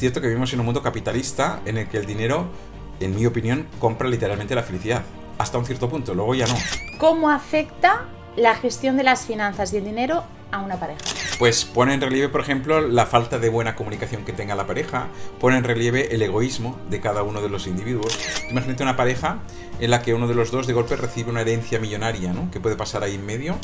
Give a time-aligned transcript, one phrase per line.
[0.00, 2.46] cierto que vivimos en un mundo capitalista en el que el dinero,
[3.00, 5.02] en mi opinión, compra literalmente la felicidad.
[5.36, 6.54] Hasta un cierto punto, luego ya no.
[6.98, 11.00] ¿Cómo afecta la gestión de las finanzas y el dinero a una pareja?
[11.40, 15.08] Pues pone en relieve, por ejemplo, la falta de buena comunicación que tenga la pareja,
[15.38, 18.18] pone en relieve el egoísmo de cada uno de los individuos.
[18.50, 19.38] Imagínate una pareja
[19.80, 22.50] en la que uno de los dos de golpe recibe una herencia millonaria, ¿no?
[22.50, 23.56] Que puede pasar ahí en medio.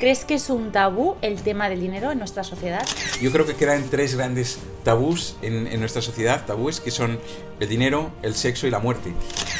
[0.00, 2.86] ¿Crees que es un tabú el tema del dinero en nuestra sociedad?
[3.22, 7.18] Yo creo que quedan tres grandes tabús en, en nuestra sociedad, tabúes que son
[7.58, 9.14] el dinero, el sexo y la muerte.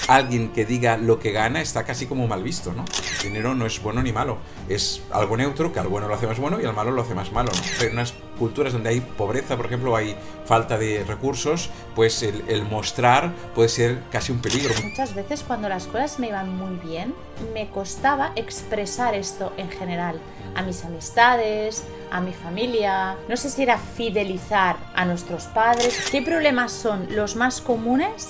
[0.07, 2.85] Alguien que diga lo que gana está casi como mal visto, ¿no?
[3.23, 4.37] El dinero no es bueno ni malo,
[4.69, 7.15] es algo neutro que al bueno lo hace más bueno y al malo lo hace
[7.15, 7.54] más malo.
[7.81, 12.65] En unas culturas donde hay pobreza, por ejemplo, hay falta de recursos, pues el, el
[12.65, 14.75] mostrar puede ser casi un peligro.
[14.83, 17.15] Muchas veces cuando las cosas me iban muy bien,
[17.53, 20.19] me costaba expresar esto en general
[20.55, 23.17] a mis amistades, a mi familia.
[23.29, 26.09] No sé si era fidelizar a nuestros padres.
[26.11, 28.29] ¿Qué problemas son los más comunes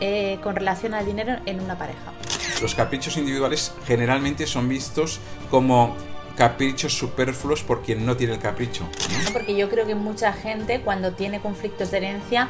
[0.00, 2.12] eh, con relación al dinero en una pareja?
[2.60, 5.96] Los caprichos individuales generalmente son vistos como
[6.36, 8.88] caprichos superfluos por quien no tiene el capricho.
[9.32, 12.48] Porque yo creo que mucha gente cuando tiene conflictos de herencia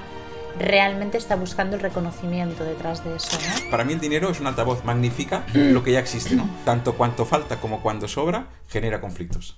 [0.58, 3.70] realmente está buscando el reconocimiento detrás de eso, ¿no?
[3.70, 6.48] Para mí el dinero es un altavoz, magnifica lo que ya existe, ¿no?
[6.64, 9.56] Tanto cuanto falta como cuando sobra, genera conflictos.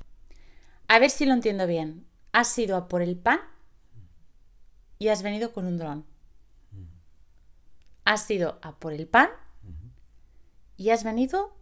[0.88, 2.06] A ver si lo entiendo bien.
[2.32, 3.40] Has ido a por el pan
[4.98, 6.06] y has venido con un dron.
[8.04, 9.30] Has ido a por el pan
[10.76, 11.56] y has venido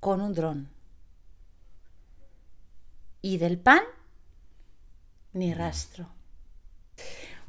[0.00, 0.68] con un dron.
[3.22, 3.80] Y del pan,
[5.32, 6.08] ni rastro.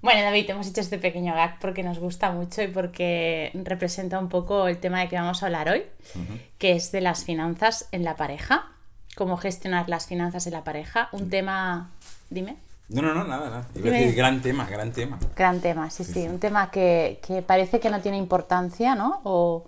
[0.04, 4.30] Bueno, David, hemos hecho este pequeño gag porque nos gusta mucho y porque representa un
[4.30, 5.84] poco el tema de que vamos a hablar hoy,
[6.60, 8.68] que es de las finanzas en la pareja.
[9.16, 11.10] Cómo gestionar las finanzas en la pareja.
[11.12, 11.90] Un tema.
[12.30, 12.58] Dime.
[12.90, 13.68] No, no, no, nada, nada.
[13.74, 15.18] Iba a decir gran tema, gran tema.
[15.36, 16.28] Gran tema, sí, sí.
[16.28, 19.22] Un tema que, que parece que no tiene importancia, ¿no?
[19.24, 19.66] O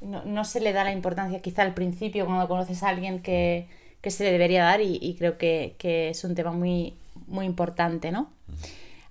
[0.00, 3.68] no, no se le da la importancia quizá al principio cuando conoces a alguien que,
[4.00, 6.94] que se le debería dar y, y creo que, que es un tema muy,
[7.26, 8.30] muy importante, ¿no?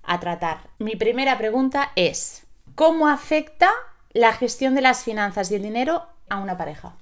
[0.02, 0.70] A tratar.
[0.78, 3.70] Mi primera pregunta es, ¿cómo afecta
[4.12, 6.94] la gestión de las finanzas y el dinero a una pareja?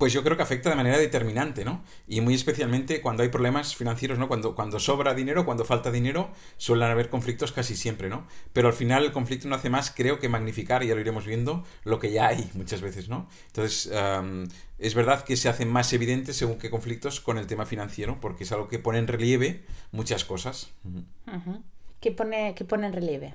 [0.00, 1.84] Pues yo creo que afecta de manera determinante, ¿no?
[2.08, 4.28] Y muy especialmente cuando hay problemas financieros, ¿no?
[4.28, 8.26] Cuando, cuando sobra dinero, cuando falta dinero, suelen haber conflictos casi siempre, ¿no?
[8.54, 11.26] Pero al final el conflicto no hace más, creo que magnificar, y ya lo iremos
[11.26, 13.28] viendo, lo que ya hay muchas veces, ¿no?
[13.48, 17.66] Entonces, um, es verdad que se hacen más evidentes según qué conflictos con el tema
[17.66, 20.70] financiero, porque es algo que pone en relieve muchas cosas.
[20.82, 21.04] Ujú.
[21.36, 21.62] Ujú.
[22.00, 23.34] ¿Qué pone, qué pone en relieve?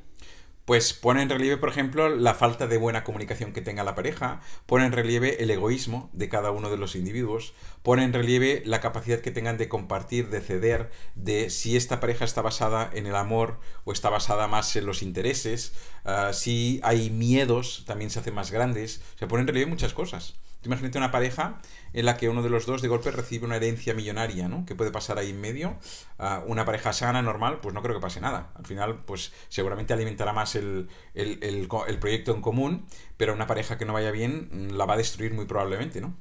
[0.66, 4.42] Pues pone en relieve, por ejemplo, la falta de buena comunicación que tenga la pareja,
[4.66, 7.54] pone en relieve el egoísmo de cada uno de los individuos,
[7.84, 12.26] pone en relieve la capacidad que tengan de compartir, de ceder, de si esta pareja
[12.26, 15.74] está basada en el amor o está basada más en los intereses,
[16.04, 20.34] ah, si hay miedos, también se hacen más grandes, se pone en relieve muchas cosas.
[20.66, 21.60] Imagínate una pareja
[21.94, 24.66] en la que uno de los dos de golpe recibe una herencia millonaria, ¿no?
[24.66, 25.78] Que puede pasar ahí en medio.
[26.20, 28.52] Ah, una pareja sana, normal, pues no creo que pase nada.
[28.56, 32.86] Al final, pues seguramente alimentará más el, el- el proyecto en común,
[33.18, 36.16] pero una pareja que no vaya bien mm, la va a destruir muy probablemente, ¿no?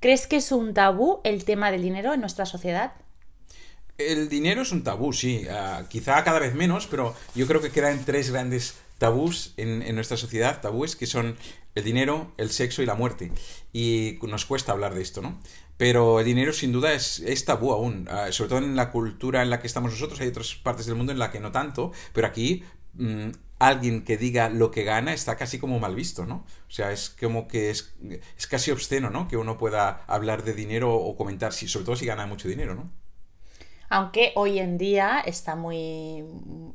[0.00, 2.92] ¿Crees que es un tabú el tema del dinero en nuestra sociedad?
[3.98, 5.46] El dinero es un tabú, sí.
[5.50, 9.94] Ah, quizá cada vez menos, pero yo creo que quedan tres grandes tabús en, en
[9.94, 11.36] nuestra sociedad, tabúes que son
[11.76, 13.30] el dinero, el sexo y la muerte.
[13.72, 15.38] Y nos cuesta hablar de esto, ¿no?
[15.76, 19.50] Pero el dinero sin duda es, tabú aún, Ah, sobre todo en la cultura en
[19.50, 22.26] la que estamos nosotros, hay otras partes del mundo en la que no tanto, pero
[22.26, 23.28] aquí mm,
[23.58, 26.46] alguien que diga lo que gana está casi como mal visto, ¿no?
[26.66, 27.94] O sea, es como que es,
[28.38, 29.28] es casi obsceno, ¿no?
[29.28, 32.74] Que uno pueda hablar de dinero o comentar, si, sobre todo si gana mucho dinero,
[32.74, 32.90] ¿no?
[33.90, 36.24] Aunque hoy en día está muy.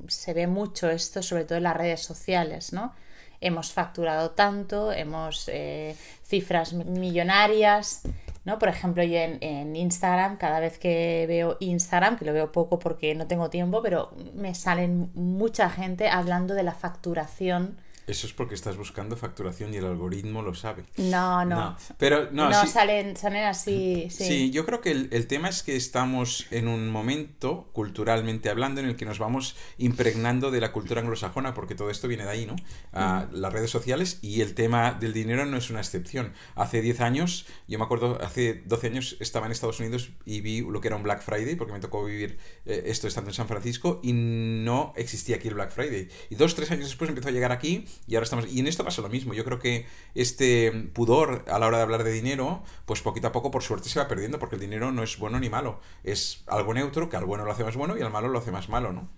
[0.07, 2.93] se ve mucho esto, sobre todo en las redes sociales, ¿no?
[3.41, 8.03] Hemos facturado tanto, hemos eh, cifras millonarias,
[8.45, 8.57] ¿no?
[8.59, 12.79] Por ejemplo, yo en, en Instagram, cada vez que veo Instagram, que lo veo poco
[12.79, 17.77] porque no tengo tiempo, pero me salen mucha gente hablando de la facturación.
[18.11, 20.83] Eso es porque estás buscando facturación y el algoritmo lo sabe.
[20.97, 21.77] No, no.
[21.97, 24.07] Pero no, No, sí, salen, salen así.
[24.09, 24.25] Sí.
[24.25, 28.81] sí, yo creo que el, el tema es que estamos en un momento, culturalmente hablando,
[28.81, 32.31] en el que nos vamos impregnando de la cultura anglosajona, porque todo esto viene de
[32.31, 32.57] ahí, ¿no?
[32.91, 36.33] Ah, Las redes sociales y el tema del dinero no es una excepción.
[36.55, 40.59] Hace 10 años, yo me acuerdo, hace 12 años estaba en Estados Unidos y vi
[40.59, 43.47] lo que era un Black Friday, porque me tocó vivir eh, esto estando en San
[43.47, 46.09] Francisco y no existía aquí el Black Friday.
[46.29, 48.51] Y dos, tres años después empezó a llegar aquí y ahora estamos...
[48.51, 49.33] Y en esto pasa lo mismo.
[49.33, 53.31] Yo creo que este pudor a la hora de hablar de dinero, pues poquito a
[53.31, 55.79] poco por suerte se va perdiendo porque el dinero no es bueno ni malo.
[56.03, 58.51] Es algo neutro que al bueno lo hace más bueno y al malo lo hace
[58.51, 59.09] más malo, ¿no?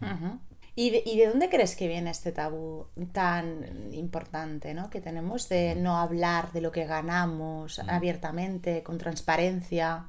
[0.75, 4.89] ¿Y de, ¿Y de, dónde crees que viene este tabú tan importante ¿no?
[4.89, 10.07] que tenemos de no hablar de lo que ganamos abiertamente, con transparencia?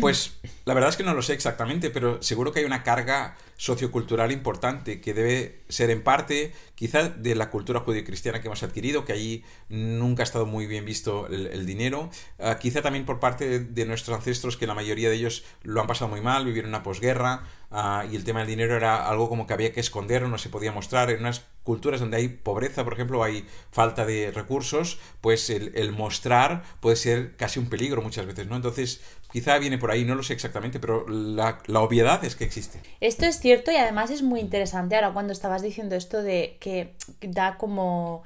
[0.00, 3.36] Pues la verdad es que no lo sé exactamente, pero seguro que hay una carga
[3.56, 9.04] sociocultural importante que debe ser en parte quizás de la cultura judio-cristiana que hemos adquirido,
[9.04, 13.60] que allí nunca ha estado muy bien visto el, dinero, uh, quizá también por parte
[13.60, 16.84] de, nuestros ancestros que la mayoría de ellos lo han pasado muy mal, vivieron una
[16.84, 20.38] posguerra uh, y el tema del dinero era algo como que había que esconder, no
[20.38, 24.98] se podía mostrar en unas culturas donde hay pobreza, por ejemplo, hay falta de recursos,
[25.20, 28.56] pues el mostrar puede ser casi un peligro muchas veces, ¿no?
[28.56, 32.44] Entonces, quizá viene por ahí, no lo sé exactamente, pero la, la obviedad es que
[32.44, 32.80] existe.
[33.00, 36.94] Esto es cierto y además es muy interesante ahora cuando estabas diciendo esto de que
[37.20, 38.22] da como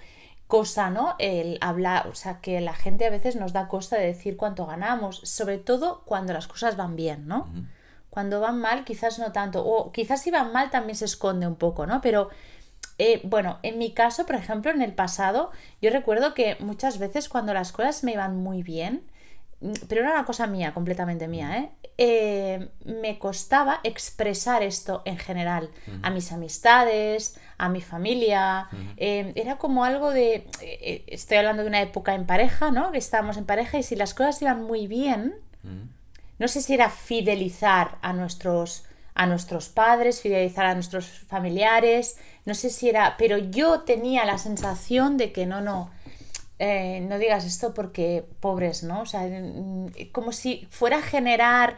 [0.53, 1.15] cosa, ¿no?
[1.19, 4.67] El hablar, o sea, que la gente a veces nos da cosa de decir cuánto
[4.67, 7.49] ganamos, sobre todo cuando las cosas van bien, ¿no?
[8.11, 11.57] Cuando van mal, quizás no tanto, o quizás si van mal también se esconde un
[11.57, 12.03] poco, ¿no?
[12.03, 12.29] Pero
[12.99, 17.31] eh, bueno, en mi caso, por ejemplo, en el pasado, yo recuerdo que muchas veces
[17.31, 19.03] cuando las cosas me iban muy bien,
[19.89, 21.71] pero era una cosa mía, completamente mía, ¿eh?
[21.99, 25.71] eh me costaba expresar esto en general
[26.03, 28.69] a mis amistades, a mi familia.
[28.97, 30.47] Eh, era como algo de.
[31.07, 32.91] estoy hablando de una época en pareja, ¿no?
[32.91, 35.35] Que estábamos en pareja y si las cosas iban muy bien,
[36.39, 42.55] no sé si era fidelizar a nuestros, a nuestros padres, fidelizar a nuestros familiares, no
[42.55, 45.91] sé si era, pero yo tenía la sensación de que no, no,
[46.59, 49.03] eh, no digas esto porque pobres, ¿no?
[49.03, 51.77] O sea, mm, como si fuera a generar,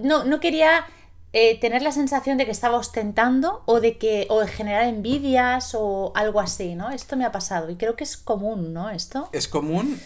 [0.00, 0.86] no, no, quería
[1.32, 6.12] eh, tener la sensación de que estaba ostentando o de que, o generar envidias o
[6.14, 6.90] algo así, ¿no?
[6.90, 8.90] Esto me ha pasado y creo que es común, ¿no?
[8.90, 9.28] Esto.
[9.32, 9.98] Es común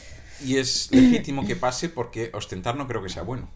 [0.45, 3.49] y es legítimo que pase porque ostentar no creo que sea bueno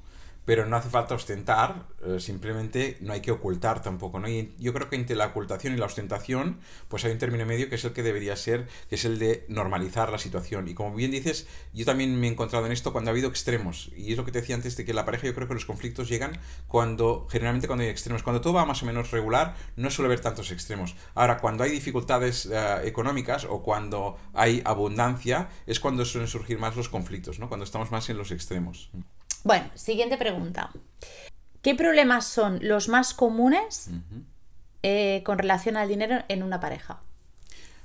[0.44, 4.28] pero no hace falta ostentar, eh, simplemente no hay que ocultar tampoco, ¿no?
[4.28, 7.69] Y yo creo que entre la ocultación y la ostentación, pues hay un término medio
[7.69, 10.69] que es el que debería ser, que es el de normalizar la situación.
[10.69, 13.90] Y como bien dices, yo también me he encontrado en esto cuando ha habido extremos,
[13.96, 15.66] y es lo que te decía antes de que la pareja, yo creo que los
[15.66, 16.38] conflictos llegan
[16.69, 20.20] cuando, generalmente cuando hay extremos, cuando todo va más o menos regular, no suele haber
[20.20, 20.96] tantos extremos.
[21.14, 26.76] Ahora, cuando hay dificultades eh, económicas o cuando hay abundancia, es cuando suelen surgir más
[26.76, 27.48] los conflictos, ¿no?
[27.48, 28.90] Cuando estamos más en los extremos.
[29.44, 30.70] Bueno, siguiente pregunta.
[31.62, 33.90] ¿Qué problemas son los más comunes
[34.82, 37.00] eh, con relación al dinero en una pareja?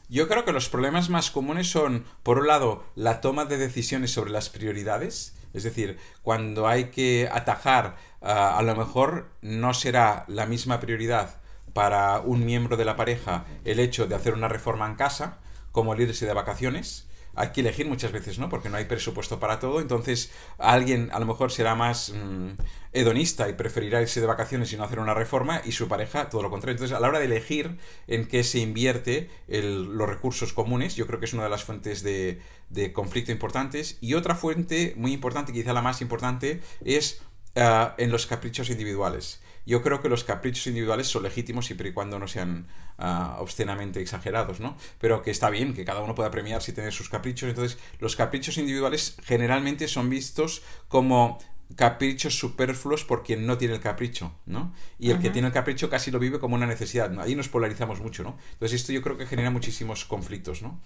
[0.08, 4.12] Yo creo que los problemas más comunes son, por un lado, la toma de decisiones
[4.12, 10.46] sobre las prioridades, es decir, cuando hay que atajar, a lo mejor no será la
[10.46, 11.42] misma prioridad
[11.74, 15.40] para un miembro de la pareja el hecho de hacer una reforma en casa
[15.72, 18.50] como el irse de vacaciones, hay que elegir muchas veces, ¿no?
[18.50, 22.52] Porque no hay presupuesto para todo, entonces alguien a lo mejor será más mm,
[22.94, 26.42] hedonista y preferirá irse de vacaciones y no hacer una reforma y su pareja todo
[26.42, 26.76] lo contrario.
[26.76, 27.78] Entonces a la hora de elegir
[28.08, 32.04] en qué se invierte los recursos comunes, yo creo que es una de las fuentes
[32.04, 33.98] de, de conflicto importantes.
[34.02, 37.22] Y otra fuente muy importante, quizá la más importante, es
[37.56, 39.42] ah, en los caprichos individuales.
[39.66, 42.68] Yo creo que los caprichos individuales son legítimos siempre y cuando no sean
[43.00, 44.78] uh, obscenamente exagerados, ¿no?
[45.00, 47.50] Pero que está bien, que cada uno pueda premiarse y tener sus caprichos.
[47.50, 51.40] Entonces, los caprichos individuales generalmente son vistos como
[51.76, 54.74] caprichos superfluos por quien no tiene el capricho, ¿no?
[55.00, 57.20] Y el que tiene el capricho casi lo vive como una necesidad.
[57.20, 58.38] Ahí nos polarizamos mucho, ¿no?
[58.54, 60.80] Entonces esto yo creo que genera muchísimos conflictos, ¿no?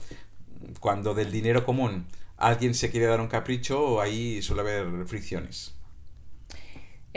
[0.79, 2.07] Cuando del dinero común
[2.37, 5.75] alguien se quiere dar un capricho, ahí suele haber fricciones.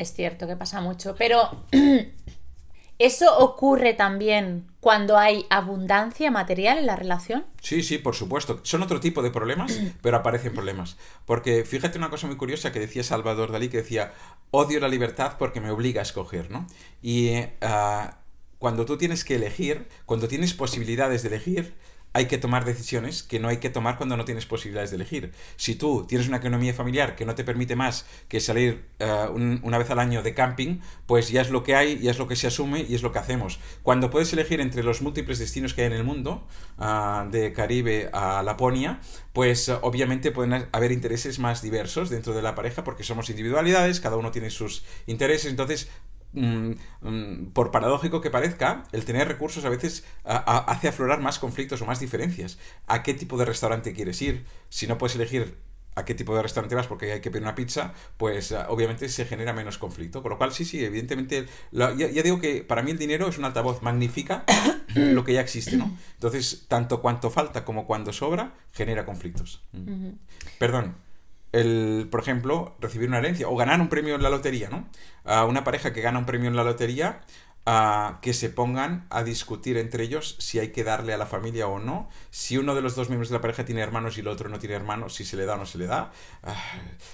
[0.03, 1.65] Es cierto que pasa mucho, pero
[2.99, 7.45] ¿eso ocurre también cuando hay abundancia material en la relación?
[7.61, 8.59] Sí, sí, por supuesto.
[8.65, 10.97] Son otro tipo de problemas, pero aparecen problemas.
[11.25, 14.13] Porque fíjate una cosa muy curiosa que decía Salvador Dalí, que decía,
[14.51, 16.67] odio la libertad porque me obliga a escoger, ¿no?
[17.01, 18.19] Y ah,
[18.59, 21.75] cuando tú tienes que elegir, cuando tienes posibilidades de elegir,
[22.13, 25.33] hay que tomar decisiones que no hay que tomar cuando no tienes posibilidades de elegir.
[25.57, 29.27] Si tú tienes una economía familiar que no te permite más que salir eh,
[29.63, 32.29] una vez al año de camping, pues ya es lo que hay, ya es lo
[32.29, 33.59] que se asume y es lo que hacemos.
[33.83, 36.47] Cuando puedes elegir entre los múltiples destinos que hay en el mundo,
[36.79, 39.01] ah, de Caribe a Laponia,
[39.33, 44.17] pues obviamente pueden haber intereses más diversos dentro de la pareja porque somos individualidades, cada
[44.17, 45.89] uno tiene sus intereses, entonces
[46.33, 46.73] Mm,
[47.03, 51.87] mm, por paradójico que parezca, el tener recursos a veces hace aflorar más conflictos o
[51.87, 52.59] más diferencias.
[52.87, 54.45] ¿A qué tipo de restaurante quieres ir?
[54.69, 55.57] Si no puedes elegir
[55.95, 59.11] a qué tipo de restaurante vas porque hay que pedir una pizza, pues ah, obviamente
[59.11, 60.23] se genera menos conflicto.
[60.23, 63.45] Con lo cual, sí, sí, evidentemente, ya, digo que para mí el dinero es un
[63.45, 64.45] altavoz, magnifica
[64.95, 65.95] lo que ya existe, ¿no?
[66.15, 69.63] Entonces, tanto cuanto falta como cuando sobra, genera conflictos.
[69.73, 70.13] Mm.
[70.59, 71.12] Perdón
[71.53, 74.89] el, por ejemplo, recibir una herencia o ganar un premio en la lotería, ¿no?
[75.25, 77.21] A una pareja que gana un premio en la lotería,
[77.65, 81.69] a que se pongan a discutir entre ellos si hay que darle a la familia
[81.69, 84.29] o no, si uno de los dos miembros de la pareja tiene hermanos y el
[84.29, 86.11] otro no tiene hermanos, si se le da o no se le da.
[86.43, 86.57] Ah,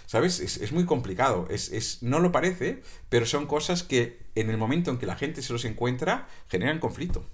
[0.06, 0.40] ¿Sabes?
[0.40, 1.46] Es, muy complicado.
[1.50, 5.16] Es, es, no lo parece, pero son cosas que en el momento en que la
[5.16, 7.26] gente se los encuentra generan conflicto.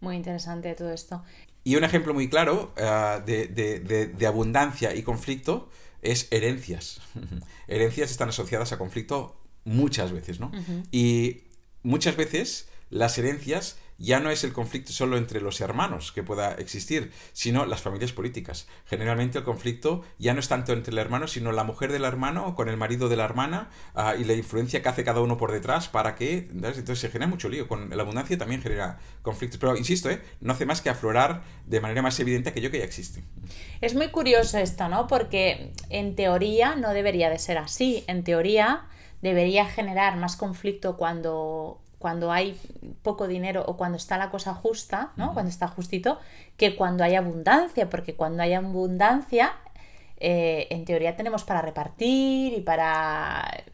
[0.00, 1.22] Muy interesante todo esto.
[1.66, 5.68] Y un ejemplo muy claro ah, de, de abundancia y conflicto
[6.00, 7.00] es herencias.
[7.66, 10.52] herencias están asociadas a conflicto muchas veces, ¿no?
[10.92, 11.42] Y
[11.82, 16.52] muchas veces las herencias ya no es el conflicto solo entre los hermanos que pueda
[16.54, 18.66] existir, sino las familias políticas.
[18.86, 22.54] Generalmente el conflicto ya no es tanto entre el hermano, sino la mujer del hermano
[22.54, 25.52] con el marido de la hermana ah, y la influencia que hace cada uno por
[25.52, 26.48] detrás para que...
[26.50, 27.68] Entonces se genera mucho lío.
[27.68, 29.58] Con la abundancia también genera conflictos.
[29.58, 30.20] Pero insisto, ¿eh?
[30.40, 33.22] no hace más que aflorar de manera más evidente aquello que ya existe.
[33.80, 35.06] Es muy curioso esto, ¿no?
[35.06, 38.04] Porque en teoría no debería de ser así.
[38.06, 38.86] En teoría
[39.22, 42.56] debería generar más conflicto cuando, cuando hay
[43.02, 45.34] poco dinero o cuando está la cosa justa, ¿no?
[45.34, 46.20] Cuando está justito,
[46.56, 49.52] que cuando hay abundancia, porque cuando hay abundancia,
[50.20, 53.64] eh, en teoría tenemos para repartir y para...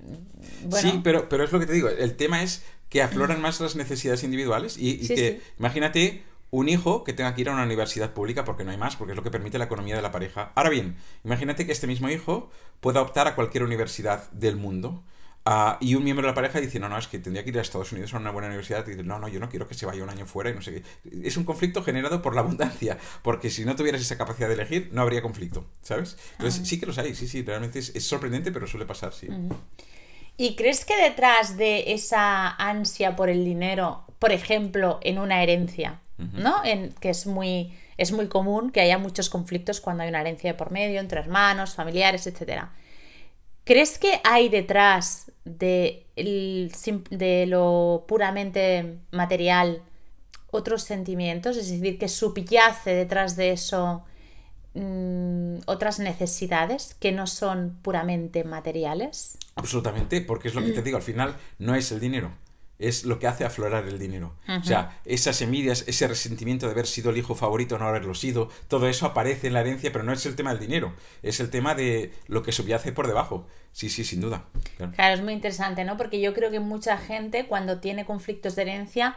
[0.71, 3.77] Sí, pero, pero es lo que te digo, el tema es que afloran más las
[3.77, 8.47] necesidades individuales y, que, imagínate un hijo que tenga que ir a una universidad pública
[8.47, 10.53] porque no hay más, porque es lo que permite la economía de la pareja.
[10.55, 12.49] Ahora bien, imagínate que este mismo hijo
[12.81, 15.05] pueda optar a cualquier universidad del mundo
[15.45, 17.59] Ah, y un miembro de la pareja dice, no, no, es que tendría que ir
[17.59, 18.87] a Estados Unidos a una buena universidad.
[18.87, 20.63] Y dice, no, no, yo no quiero que se vaya un año fuera y no
[20.63, 20.83] sé qué.
[21.27, 24.91] Es un conflicto generado por la abundancia, porque si no tuvieras esa capacidad de elegir,
[24.93, 26.17] no habría conflicto, ¿sabes?
[26.33, 29.29] Entonces, sí que los hay, sí, sí, realmente es, sorprendente, pero suele pasar, sí.
[30.37, 36.01] ¿Y crees que detrás de esa ansia por el dinero, por ejemplo, en una herencia,
[36.19, 36.65] ¿no?
[36.65, 40.53] En, que es muy, es muy común que haya muchos conflictos cuando hay una herencia
[40.53, 42.71] de por medio, entre hermanos, familiares, etcétera.
[43.65, 49.83] ¿Crees que hay detrás de, de lo puramente material
[50.51, 51.57] otros sentimientos?
[51.57, 54.05] Es decir, que subyace detrás de eso
[54.75, 59.39] mm, otras necesidades que no son puramente materiales?
[59.55, 62.33] Absolutamente, porque es lo que te digo, al final no es el dinero
[62.83, 64.35] es lo que hace aflorar el dinero.
[64.49, 68.51] O sea, esas envidias, ese resentimiento de haber sido el hijo favorito no haberlo sido,
[68.69, 71.49] todo eso aparece en la herencia, pero no es el tema del dinero, es el
[71.49, 73.47] tema de lo que subyace por debajo.
[73.73, 74.45] Sí, sí, sin duda.
[74.77, 75.15] Claro.
[75.15, 75.97] es muy interesante, ¿no?
[75.97, 79.17] Porque yo creo que mucha gente cuando tiene conflictos de herencia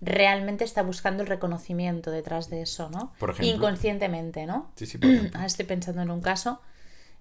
[0.00, 3.14] realmente está buscando el reconocimiento detrás de eso, ¿no?
[3.18, 3.54] Por ejemplo.
[3.54, 4.72] Inconscientemente, ¿no?
[4.76, 6.60] Sí, sí, por Ahora estoy pensando en un caso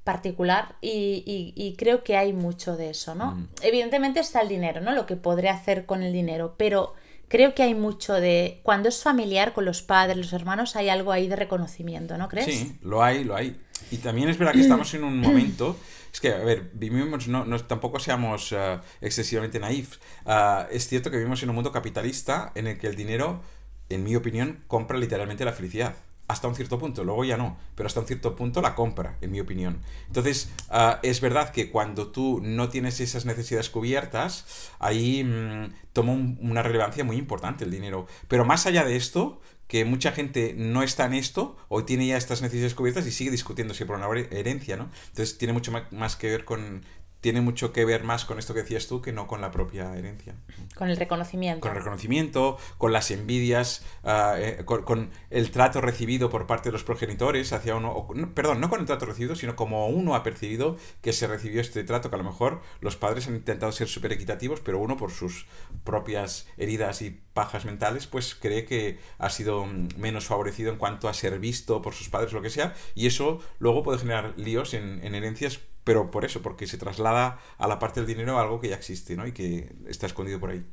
[0.04, 3.36] particular y, creo que hay mucho de eso, ¿no?
[3.36, 3.50] Mm.
[3.62, 4.92] Evidentemente está el dinero, ¿no?
[4.92, 6.94] Lo que podré hacer con el dinero, pero
[7.28, 8.60] creo que hay mucho de...
[8.64, 12.46] Cuando es familiar con los padres, los hermanos, hay algo ahí de reconocimiento, ¿no crees?
[12.46, 13.56] Sí, lo hay, lo hay.
[13.92, 15.78] Y también es verdad que estamos en un momento...
[16.12, 19.98] Es que, a ver, vivimos, no, no tampoco seamos uh, excesivamente naif.
[20.28, 23.42] Uh, es cierto que vivimos en un mundo capitalista en el que el dinero,
[23.90, 25.96] en mi opinión, compra literalmente la felicidad
[26.34, 29.32] hasta un cierto punto, luego ya no, pero hasta un cierto punto la compra, en
[29.32, 29.82] mi opinión.
[30.08, 36.14] Entonces, ah, es verdad que cuando tú no tienes esas necesidades cubiertas, ahí mm, toma
[36.14, 38.08] una relevancia muy importante el dinero.
[38.28, 42.18] Pero más allá de esto, que mucha gente no está en esto o tiene ya
[42.18, 44.90] estas necesidades cubiertas y sigue discutiendo por una herencia, ¿no?
[45.10, 46.84] Entonces tiene mucho más que ver con
[47.24, 49.96] tiene mucho que ver más con esto que decías tú que no con la propia
[49.96, 50.36] herencia.
[50.76, 51.62] Con el reconocimiento.
[51.62, 56.84] Con el reconocimiento, con las envidias, eh, con, el trato recibido por parte de los
[56.84, 61.14] progenitores hacia uno, perdón, no con el trato recibido, sino como uno ha percibido que
[61.14, 64.60] se recibió este trato, que a lo mejor los padres han intentado ser súper equitativos,
[64.60, 65.46] pero uno por sus
[65.86, 71.08] propias heridas y pajas mentales, pues cree que ha sido mm, menos favorecido en cuanto
[71.08, 74.74] a ser visto por sus padres lo que sea, y eso luego puede generar líos
[74.74, 78.60] en, en herencias pero por eso, porque se traslada a la parte del dinero algo
[78.60, 79.28] que ya existe, ¿no?
[79.28, 80.66] Y que está escondido por ahí.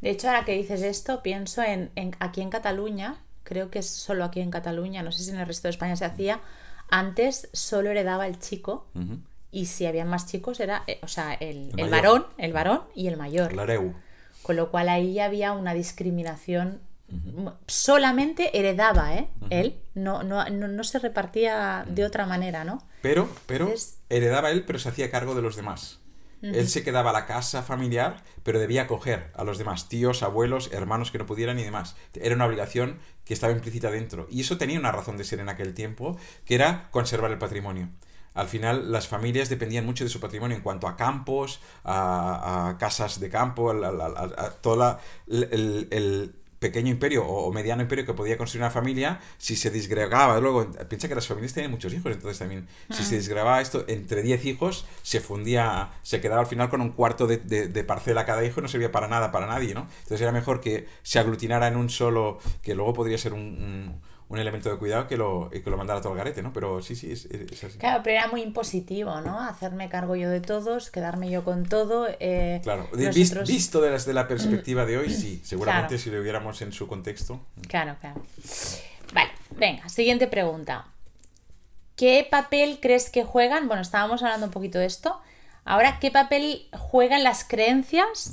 [0.00, 4.24] De hecho, ahora que dices esto, pienso en, aquí en Cataluña, creo que es solo
[4.24, 6.40] aquí en Cataluña, no sé si en el resto de España se hacía,
[6.88, 8.86] antes solo heredaba el chico
[9.50, 13.06] y si había más chicos era, eh, o sea, el, el, varón, el varón y
[13.08, 13.54] el mayor.
[14.42, 16.80] Con lo cual ahí había una discriminación
[17.66, 19.28] Solamente heredaba, ¿eh?
[19.50, 22.82] Él, no, no, no, se repartía de otra manera, ¿no?
[23.02, 23.72] Pero, pero,
[24.08, 26.00] heredaba él, pero se hacía cargo de los demás.
[26.42, 30.70] Él se quedaba a la casa familiar, pero debía acoger a los demás, tíos, abuelos,
[30.72, 31.96] hermanos que no pudieran y demás.
[32.14, 34.28] Era una obligación que estaba implícita dentro.
[34.30, 37.88] Y eso tenía una razón de ser en aquel tiempo, que era conservar el patrimonio
[38.36, 43.18] al final las familias dependían mucho de su patrimonio en cuanto a campos, a, casas
[43.18, 49.20] de campo, a, toda el, pequeño imperio o, mediano imperio que podía construir una familia,
[49.38, 53.16] si se disgregaba, luego, piensa que las familias tienen muchos hijos, entonces también, si se
[53.16, 57.38] disgregaba esto entre 10 hijos, se fundía, se quedaba al final con un cuarto de,
[57.38, 59.86] de, parcela cada hijo y no servía para nada, para nadie, ¿no?
[60.02, 64.15] Entonces era mejor que se aglutinara en un solo, que luego podría ser un un
[64.30, 66.52] elemento de cuidado que lo, que lo mandara todo el garete, ¿no?
[66.52, 67.26] Pero sí, sí, es,
[67.64, 67.78] así.
[67.78, 69.40] Claro, pero era muy impositivo, ¿no?
[69.40, 72.08] Hacerme cargo yo de todos, quedarme yo con todo.
[72.18, 72.88] Eh, claro,
[73.46, 77.40] visto de, desde la perspectiva de hoy, sí, seguramente si lo viéramos en su contexto.
[77.68, 78.20] Claro, claro.
[79.14, 80.86] Vale, venga, siguiente pregunta.
[81.94, 83.68] ¿Qué papel crees que juegan?
[83.68, 85.20] Bueno, estábamos hablando un poquito de esto.
[85.64, 88.32] Ahora, ¿qué papel juegan las creencias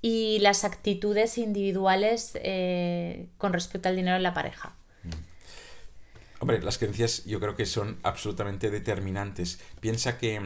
[0.00, 4.74] y las actitudes individuales eh, con respecto al dinero en la pareja?
[6.40, 9.58] Hombre, las creencias yo creo que son absolutamente determinantes.
[9.80, 10.40] Piensa que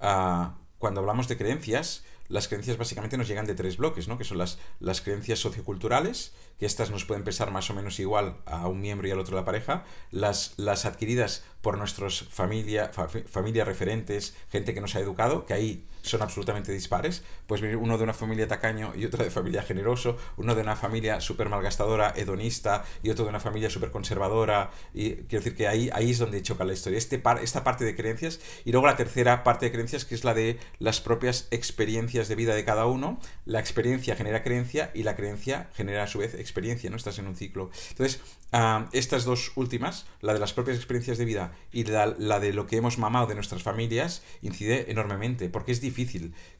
[0.00, 4.18] ah, cuando hablamos de creencias, las creencias básicamente nos llegan de tres bloques, ¿no?
[4.18, 8.36] Que son las, las creencias socioculturales, que estas nos pueden pesar más o menos igual
[8.46, 12.90] a un miembro y al otro de la pareja, las, las adquiridas por nuestros familia,
[13.26, 17.22] familias referentes, gente que nos ha educado, que ahí son absolutamente dispares.
[17.46, 21.20] Pues uno de una familia tacaño y otro de familia generoso, uno de una familia
[21.20, 24.70] súper malgastadora, hedonista, y otro de una familia súper conservadora.
[24.94, 26.98] Y quiero decir que ahí, ahí es donde choca la historia.
[26.98, 30.24] Este par, esta parte de creencias, y luego la tercera parte de creencias, que es
[30.24, 33.18] la de las propias experiencias de vida de cada uno.
[33.44, 36.96] La experiencia genera creencia y la creencia genera a su vez experiencia, ¿no?
[36.96, 37.70] Estás en un ciclo.
[37.90, 38.20] Entonces,
[38.52, 42.06] ah, estas dos últimas, la de las propias experiencias de vida y la,
[42.40, 45.91] de lo que hemos mamado de nuestras familias incide enormemente, porque es difícil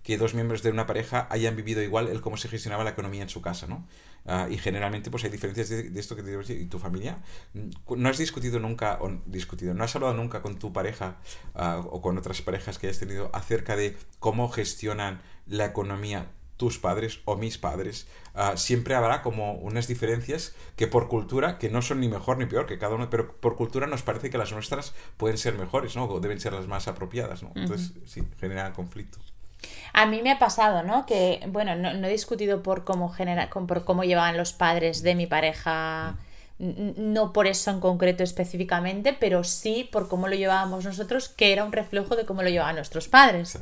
[0.03, 3.23] que dos miembros de una pareja hayan vivido igual el cómo se gestionaba la economía
[3.23, 3.87] en su casa, ¿no?
[4.25, 7.19] Ah, y generalmente pues hay diferencias de, esto que te ¿y tu familia?
[7.55, 11.17] ¿No has discutido nunca, o discutido, no has hablado nunca con tu pareja
[11.55, 16.79] ah, o con otras parejas que hayas tenido acerca de cómo gestionan la economía tus
[16.79, 21.83] padres o mis padres, ah, siempre habrá como unas diferencias que por cultura, que no
[21.83, 24.53] son ni mejor ni peor que cada uno, pero por cultura nos parece que las
[24.53, 26.05] nuestras pueden ser mejores, ¿no?
[26.05, 27.53] O deben ser las más apropiadas, ¿no?
[27.55, 29.19] Entonces, sí, generan conflicto.
[29.93, 31.07] A mí me ha pasado, ¿no?
[31.07, 35.27] Que, bueno, no, he discutido por cómo, genera, por cómo llevaban los padres de mi
[35.27, 36.17] pareja,
[36.59, 41.65] no por eso en concreto específicamente, pero sí por cómo lo llevábamos nosotros, que era
[41.65, 43.59] un reflejo de cómo lo llevaban nuestros padres.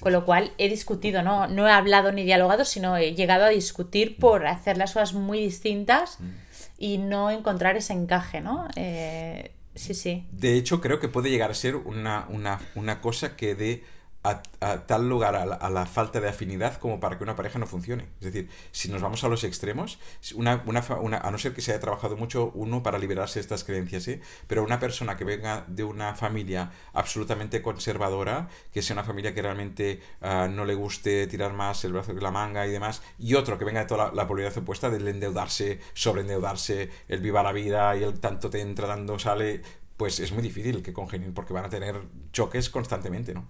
[0.00, 1.46] Con lo cual he discutido, ¿no?
[1.46, 5.40] No he hablado ni dialogado, sino he llegado a discutir por hacer las cosas muy
[5.40, 6.30] distintas mm.
[6.78, 8.68] y no encontrar ese encaje, ¿no?
[8.76, 10.26] Eh, sí, sí.
[10.32, 13.84] De hecho, creo que puede llegar a ser una, una, una cosa que de
[14.24, 14.42] a,
[14.86, 18.06] tal lugar a la, falta de afinidad como para que una pareja no funcione.
[18.20, 19.98] Es decir, si nos vamos a los extremos,
[20.34, 23.64] una, una, a no ser que se haya trabajado mucho uno para liberarse de estas
[23.64, 24.20] creencias, ¿eh?
[24.46, 29.42] pero una persona que venga de una familia absolutamente conservadora, que sea una familia que
[29.42, 33.34] realmente ah, no le guste tirar más el brazo que la manga y demás, y
[33.34, 37.52] otro que venga de toda la, la polaridad opuesta del endeudarse, sobreendeudarse, el viva la
[37.52, 39.62] vida y el tanto te entra, dando sale,
[39.96, 42.00] pues es muy difícil que congenien porque van a tener
[42.32, 43.48] choques constantemente, ¿no?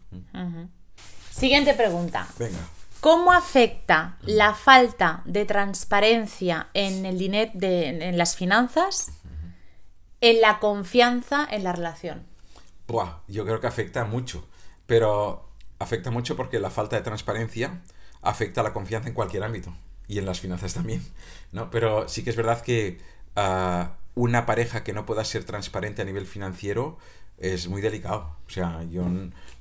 [1.31, 2.27] Siguiente pregunta.
[2.39, 2.59] Venga.
[3.01, 9.13] ¿Cómo afecta la falta de transparencia en el dinero, en las finanzas,
[10.21, 12.27] en la confianza en la relación?
[12.87, 14.47] Buah, yo creo que afecta mucho,
[14.87, 17.83] pero afecta mucho porque la falta de transparencia
[18.21, 19.75] afecta a la confianza en cualquier ámbito
[20.07, 21.03] y en las finanzas también,
[21.53, 21.71] ¿no?
[21.71, 23.01] Pero sí que es verdad que
[23.35, 26.99] ah, una pareja que no pueda ser transparente a nivel financiero
[27.43, 28.37] es muy delicado.
[28.47, 29.05] O sea, yo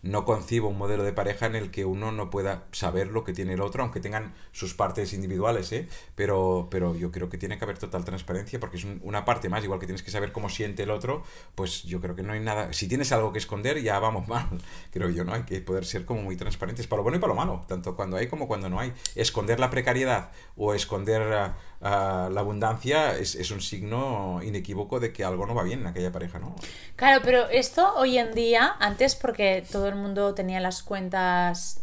[0.04, 3.34] no concibo un modelo de pareja en el que uno no pueda saber lo que
[3.34, 5.88] tiene el otro, aunque tengan sus partes individuales, ¿eh?
[6.16, 9.64] Pero, pero yo creo que tiene que haber total transparencia porque es una parte más,
[9.64, 11.24] igual que tienes que saber cómo siente el otro,
[11.56, 12.74] pues yo creo que no hay nada.
[12.74, 14.48] Si tienes algo que esconder, ya vamos mal,
[14.92, 15.34] creo yo, ¿no?
[15.34, 17.96] Hay que poder ser como muy transparentes para lo bueno y para lo malo, tanto
[17.96, 18.94] cuando hay como cuando no hay.
[19.16, 25.12] Esconder la precariedad o esconder ah, ah, la abundancia es, es un signo inequívoco de
[25.14, 26.56] que algo no va bien en aquella pareja, ¿no?
[26.96, 31.82] Claro, pero esto hoy en día, antes porque todo el mundo tenía las cuentas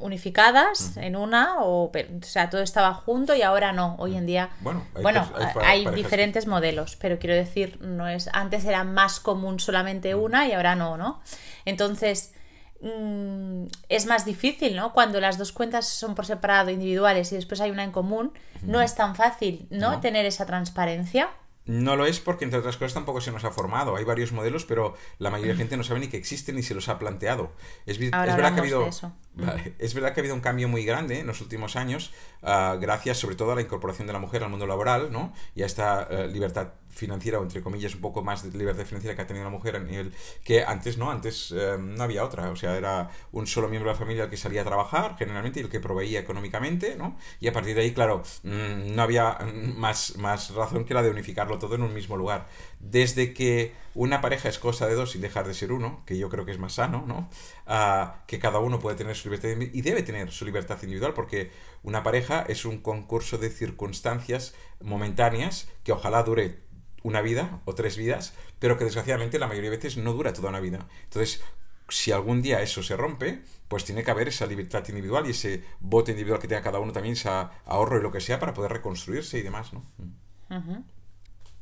[0.00, 1.90] unificadas en una, o,
[2.22, 3.96] sea, todo estaba junto y ahora no.
[3.98, 4.84] Hoy en día, bueno,
[5.62, 10.52] hay, diferentes modelos, pero quiero decir, no es antes era más común solamente una y
[10.52, 11.20] ahora no, ¿no?
[11.64, 12.32] Entonces,
[12.80, 14.92] mm, es más difícil, ¿no?
[14.92, 18.80] Cuando las dos cuentas son por separado, individuales y después hay una en común, no
[18.80, 20.00] es tan fácil, ¿no?
[20.00, 21.30] Tener esa transparencia.
[21.68, 23.94] No lo es porque, entre otras cosas, tampoco se nos ha formado.
[23.94, 26.74] Hay varios modelos, pero la mayoría de gente no sabe ni que existen ni se
[26.74, 27.52] los ha planteado.
[27.84, 28.88] Es, verdad que ha habido,
[29.78, 33.18] es verdad que ha habido un cambio muy grande en los últimos años, ah, gracias
[33.18, 35.32] sobre todo a la incorporación de la mujer al mundo laboral, ¿no?
[35.54, 39.14] Y a esta eh, libertad financiera, o entre comillas, un poco más de libertad financiera
[39.14, 42.50] que ha tenido la mujer a nivel que antes no, antes eh, no había otra,
[42.50, 45.60] o sea, era un solo miembro de la familia el que salía a trabajar, generalmente,
[45.60, 47.16] y el que proveía económicamente, ¿no?
[47.40, 49.38] Y a partir de ahí, claro, mm, no había
[49.76, 52.48] más, más razón que la de unificarlo todo en un mismo lugar.
[52.80, 56.28] Desde que una pareja es cosa de dos sin dejar de ser uno, que yo
[56.28, 57.28] creo que es más sano, ¿no?
[57.66, 61.50] Ah, que cada uno puede tener su libertad y debe tener su libertad individual, porque
[61.82, 66.58] una pareja es un concurso de circunstancias momentáneas que ojalá dure
[67.02, 70.50] una vida o tres vidas, pero que desgraciadamente la mayoría de veces no dura toda
[70.50, 70.86] una vida.
[71.04, 71.42] Entonces,
[71.88, 75.64] si algún día eso se rompe, pues tiene que haber esa libertad individual y ese
[75.80, 78.72] bote individual que tenga cada uno también, ese ahorro y lo que sea para poder
[78.72, 79.82] reconstruirse y demás, ¿no?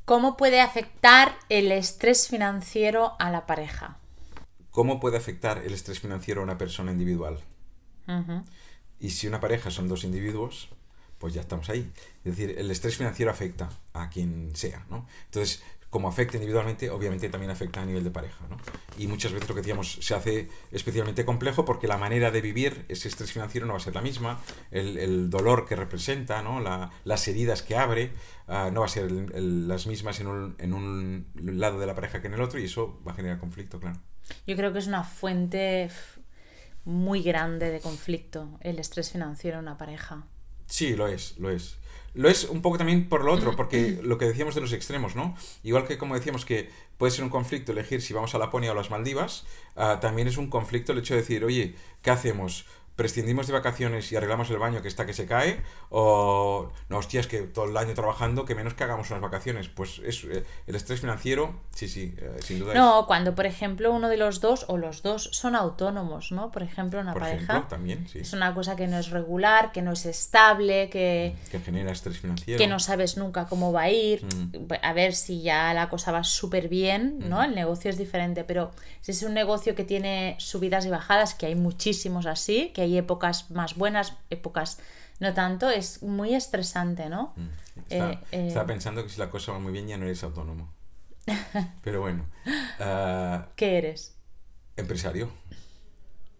[0.06, 3.98] ¿Cómo puede afectar el estrés financiero a la pareja?
[4.70, 7.40] ¿Cómo puede afectar el estrés financiero a una persona individual?
[9.00, 10.68] Y si una pareja son dos individuos,
[11.18, 11.90] pues ya estamos ahí.
[12.24, 15.08] Es decir, el estrés financiero afecta a quien sea, ¿no?
[15.24, 15.64] Entonces,
[15.96, 18.58] como afecta individualmente, obviamente también afecta a nivel de pareja, ¿no?
[18.98, 22.84] Y muchas veces lo que decíamos se hace especialmente complejo porque la manera de vivir
[22.90, 26.60] ese estrés financiero no va a ser la misma, el, dolor que representa, ¿no?
[27.04, 28.12] las heridas que abre,
[28.46, 32.20] ah, no va a ser las mismas en un, en un lado de la pareja
[32.20, 33.98] que en el otro y eso va a generar conflicto, claro.
[34.46, 35.88] Yo creo que es una fuente
[36.84, 40.26] muy grande de conflicto el estrés financiero en una pareja.
[40.66, 41.78] Sí, lo es, lo es.
[42.16, 45.14] Lo es un poco también por lo otro, porque lo que decíamos de los extremos,
[45.16, 45.36] ¿no?
[45.62, 48.72] Igual que como decíamos que puede ser un conflicto elegir si vamos a Laponia o
[48.72, 49.44] a las Maldivas,
[49.76, 52.64] ah, también es un conflicto el hecho de decir, oye, ¿qué hacemos?
[52.96, 57.20] Prescindimos de vacaciones y arreglamos el baño que está que se cae, o no, hostia,
[57.20, 59.68] es que todo el año trabajando, que menos que hagamos unas vacaciones.
[59.68, 62.74] Pues es eh, el estrés financiero, sí, sí, eh, sin duda.
[62.74, 66.50] No, cuando por ejemplo uno de los dos o los dos son autónomos, ¿no?
[66.50, 67.68] Por ejemplo, una pareja.
[67.68, 68.20] también, sí.
[68.20, 71.36] Es una cosa que no es regular, que no es estable, que.
[71.50, 72.58] Que genera estrés financiero.
[72.58, 74.24] Que no sabes nunca cómo va a ir.
[74.24, 74.72] Mm.
[74.82, 77.40] A ver si ya la cosa va súper bien, ¿no?
[77.40, 77.44] Mm.
[77.44, 78.70] El negocio es diferente, pero
[79.02, 82.85] si es un negocio que tiene subidas y bajadas, que hay muchísimos así, que hay
[82.96, 84.78] épocas más buenas, épocas
[85.18, 87.32] no tanto, es muy estresante, ¿no?
[87.36, 87.48] Mm,
[87.90, 90.72] eh, eh, estaba, pensando que si la cosa va muy bien ya no eres autónomo.
[91.82, 92.26] Pero bueno.
[92.78, 94.14] Ah, ¿Qué eres?
[94.76, 95.30] Empresario.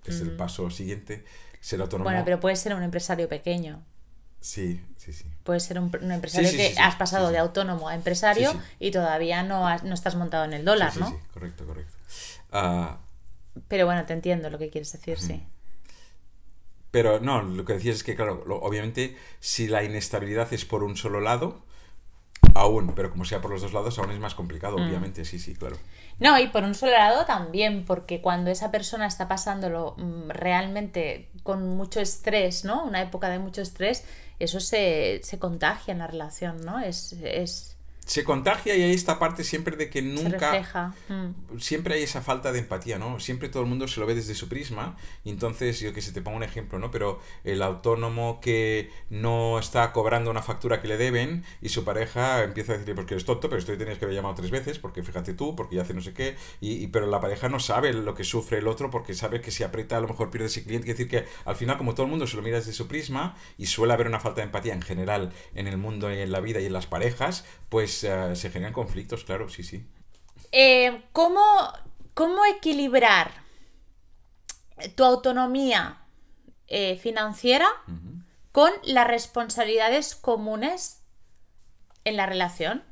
[0.05, 0.37] Es el mm.
[0.37, 1.25] paso siguiente,
[1.61, 2.05] ser autónomo.
[2.05, 3.83] Bueno, pero puedes ser un empresario pequeño.
[4.41, 5.25] Sí, sí, sí.
[5.43, 9.95] Puedes ser un, empresario que has pasado de autónomo a empresario y todavía no, no
[9.95, 11.09] estás montado en el dólar, ¿no?
[11.09, 11.93] Sí, correcto, correcto.
[12.53, 12.99] Ah,
[13.67, 15.43] pero bueno, te entiendo lo que quieres decir, sí.
[16.97, 20.97] Pero no, lo que decías es que, claro, obviamente, si la inestabilidad es por un
[20.97, 21.61] solo lado,
[22.55, 24.89] aún, pero como sea por los dos lados, aún es más complicado, mm.
[24.89, 25.77] obviamente, sí, sí, claro.
[26.21, 31.29] No, y por un solo lado también, porque cuando esa persona está pasándolo mm, realmente
[31.43, 32.83] con mucho estrés, ¿no?
[32.83, 34.07] Una época de mucho estrés,
[34.39, 36.81] eso se, se contagia en la relación, ¿no?
[36.81, 37.76] Es, es,
[38.07, 41.59] se contagia y hay esta parte siempre de que nunca mm.
[41.59, 44.35] siempre hay esa falta de empatía no siempre todo el mundo se lo ve desde
[44.35, 48.40] su prisma y entonces yo que sé te pongo un ejemplo no pero el autónomo
[48.40, 52.95] que no está cobrando una factura que le deben y su pareja empieza a decirle
[52.95, 55.75] porque eres tonto pero esto tenías que haber llamado tres veces porque fíjate tú porque
[55.75, 58.69] ya hace no sé qué y, pero la pareja no sabe lo que sufre el
[58.69, 60.85] otro porque sabe que si aprieta a lo mejor pierde ese cliente.
[60.85, 63.37] Quiere decir que al final como todo el mundo se lo mira desde su prisma
[63.59, 66.40] y suele haber una falta de empatía en general en el mundo y en la
[66.40, 67.45] vida y en las parejas
[67.77, 69.87] pues se generan conflictos, claro, sí, sí.
[70.51, 71.43] Eh, ¿cómo,
[72.57, 73.31] equilibrar
[74.95, 75.99] tu autonomía
[76.69, 77.69] eh, financiera
[78.51, 81.03] con las responsabilidades comunes
[82.07, 82.83] en la relación?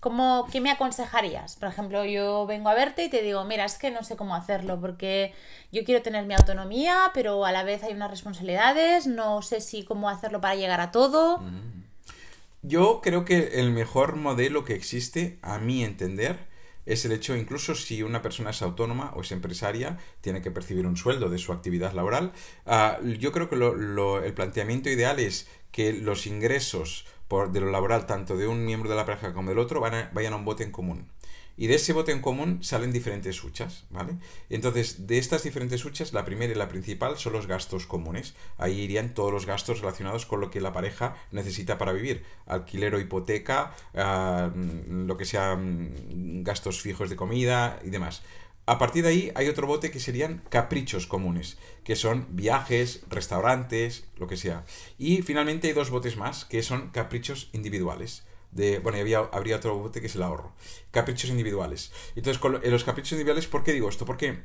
[0.00, 1.54] ¿Cómo, ¿Qué me aconsejarías?
[1.54, 4.34] Por ejemplo, yo vengo a verte y te digo, mira, es que no sé cómo
[4.34, 5.32] hacerlo porque
[5.70, 9.84] yo quiero tener mi autonomía, pero a la vez hay unas responsabilidades, no sé si
[9.84, 11.40] cómo hacerlo para llegar a todo.
[12.66, 16.48] Yo creo que el mejor modelo que existe, a mi entender,
[16.86, 20.86] es el hecho, incluso si una persona es autónoma o es empresaria, tiene que percibir
[20.86, 22.32] un sueldo de su actividad laboral.
[22.64, 28.06] Ah, yo creo que el planteamiento ideal es que los ingresos por, de lo laboral,
[28.06, 30.72] tanto de un miembro de la pareja como del otro, vayan a un bote en
[30.72, 31.10] común.
[31.56, 34.16] Y de ese bote en común salen diferentes huchas, ¿vale?
[34.50, 38.34] Entonces, de estas diferentes huchas, la primera y la principal son los gastos comunes.
[38.58, 42.24] Ahí irían todos los gastos relacionados con lo que la pareja necesita para vivir.
[42.46, 44.50] Alquiler o hipoteca, ah,
[44.88, 48.22] lo que sea mm, gastos fijos de comida y demás.
[48.66, 54.04] A partir de ahí hay otro bote que serían caprichos comunes, que son viajes, restaurantes,
[54.16, 54.64] lo que sea.
[54.98, 59.76] Y finalmente hay dos botes más, que son caprichos individuales de, bueno, había, habría otro
[59.76, 60.52] bote que es el ahorro.
[60.90, 61.92] Caprichos individuales.
[62.16, 64.06] Entonces, con los caprichos individuales, ¿por qué digo esto?
[64.06, 64.42] Porque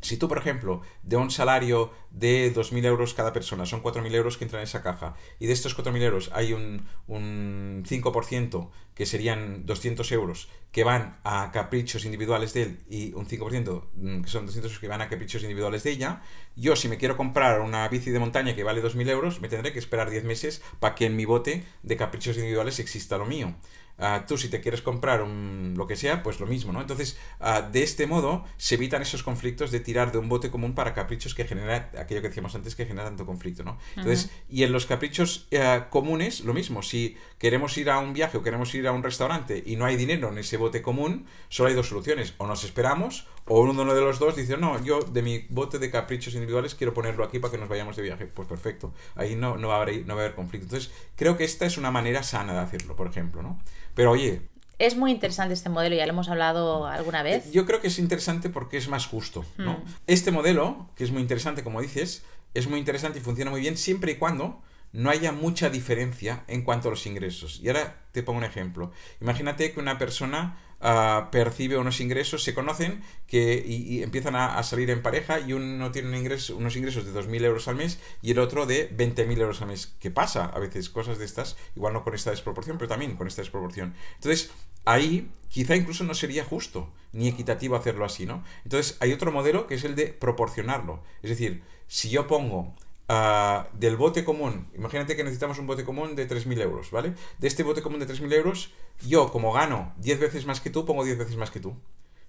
[0.00, 4.36] Si tú, por ejemplo, de un salario de 2.000 euros cada persona, son 4.000 euros
[4.36, 9.04] que entran en esa caja, y de estos 4.000 euros hay un, un 5%, que
[9.04, 14.30] serían 200 euros, que van a caprichos individuales de él, y un 5%, mm, que
[14.30, 16.22] son 200 euros que van a caprichos individuales de ella,
[16.56, 19.72] yo si me quiero comprar una bici de montaña que vale 2.000 euros, me tendré
[19.72, 23.54] que esperar 10 meses para que en mi bote de caprichos individuales exista lo mío.
[23.98, 26.80] Ah, tú si te quieres comprar un, lo que sea, pues lo mismo, ¿no?
[26.80, 30.74] Entonces, ah, de este modo se evitan esos conflictos de tirar de un bote común
[30.74, 33.78] para caprichos que genera aquello que decíamos antes que genera tanto conflicto, ¿no?
[33.96, 38.36] Entonces, y en los caprichos eh, comunes, lo mismo, si queremos ir a un viaje
[38.36, 41.70] o queremos ir a un restaurante y no hay dinero en ese bote común, solo
[41.70, 45.22] hay dos soluciones, o nos esperamos o uno de los dos dice, no, yo de
[45.22, 48.26] mi bote de caprichos individuales quiero ponerlo aquí para que nos vayamos de viaje.
[48.26, 50.66] Pues perfecto, ahí no, no, va, a haber, no va a haber conflicto.
[50.66, 53.60] Entonces, creo que esta es una manera sana de hacerlo, por ejemplo, ¿no?
[53.96, 54.42] Pero oye...
[54.78, 57.50] Es muy interesante este modelo, ya lo hemos hablado alguna vez.
[57.50, 59.72] Yo creo que es interesante porque es más justo, ¿no?
[59.72, 59.84] Hmm.
[60.06, 63.78] Este modelo, que es muy interesante, como dices, es muy interesante y funciona muy bien
[63.78, 67.58] siempre y cuando no haya mucha diferencia en cuanto a los ingresos.
[67.62, 68.92] Y ahora te pongo un ejemplo.
[69.22, 74.90] Imagínate que una persona uh, percibe unos ingresos, se conocen que, y, empiezan a, salir
[74.90, 78.66] en pareja y uno tiene unos ingresos de 2.000 euros al mes y el otro
[78.66, 79.94] de 20.000 euros al mes.
[79.98, 80.46] ¿Qué pasa?
[80.46, 83.94] A veces cosas de estas, igual no con esta desproporción, pero también con esta desproporción.
[84.14, 84.50] Entonces,
[84.84, 88.44] ahí quizá incluso no sería justo ni equitativo hacerlo así, ¿no?
[88.64, 91.02] Entonces, hay otro modelo que es el de proporcionarlo.
[91.22, 92.74] Es decir, si yo pongo
[93.08, 97.14] Ah, del bote común, imagínate que necesitamos un bote común de 3.000 euros, ¿vale?
[97.38, 98.72] De este bote común de 3.000 euros,
[99.06, 101.76] yo como gano 10 veces más que tú, pongo 10 veces más que tú.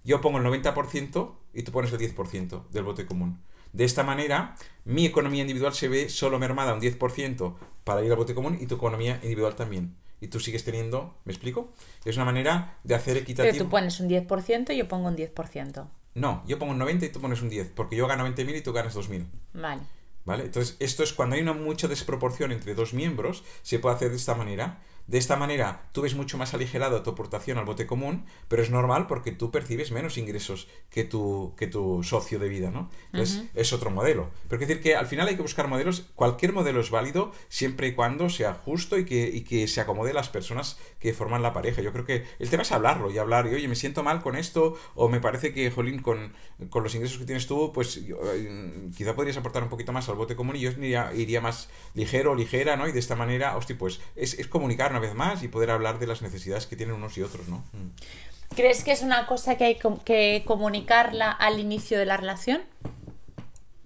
[0.03, 3.41] Yo pongo el 90% y tú pones el 10% del bote común.
[3.73, 8.17] De esta manera, mi economía individual se ve solo mermada un 10% para ir al
[8.17, 9.97] bote común y tu economía individual también.
[10.21, 11.73] Y tú sigues teniendo, ¿me explico?
[12.05, 13.51] Es una manera de hacer equitativo.
[13.51, 15.87] Pero tú pones un 10% y yo pongo un 10%.
[16.15, 18.61] No, yo pongo un 90 y tú pones un 10, porque yo gano 20.000 y
[18.61, 19.27] tú ganas 2.000.
[19.53, 19.81] Vale.
[20.27, 20.43] ¿Vale?
[20.43, 24.17] Entonces, esto es cuando hay una mucha desproporción entre dos miembros, se puede hacer de
[24.17, 24.83] esta manera.
[25.07, 28.69] De esta manera, tú ves mucho más aligerado tu aportación al bote común, pero es
[28.69, 32.89] normal porque tú percibes menos ingresos que tu, que tu socio de vida, ¿no?
[33.13, 34.29] Entonces, es otro modelo.
[34.49, 37.87] Pero es decir que al final hay que buscar modelos, cualquier modelo es válido siempre
[37.87, 41.41] y cuando sea justo y que, y que se acomode a las personas que forman
[41.41, 41.81] la pareja.
[41.81, 44.35] Yo creo que el tema es hablarlo y hablar, y oye, me siento mal con
[44.35, 46.33] esto, o me parece que, Jolín, con,
[46.69, 50.15] con los ingresos que tienes tú, pues eh, quizá podrías aportar un poquito más al
[50.15, 52.89] bote común y yo iría, iría más ligero, ligera, ¿no?
[52.89, 55.99] Y de esta manera, hostia, pues es, es comunicar una vez más y poder hablar
[55.99, 57.57] de las necesidades que tienen unos y otros, ¿no?
[57.73, 58.55] Mm.
[58.55, 62.61] ¿Crees que es una cosa que hay que comunicarla al inicio de la relación?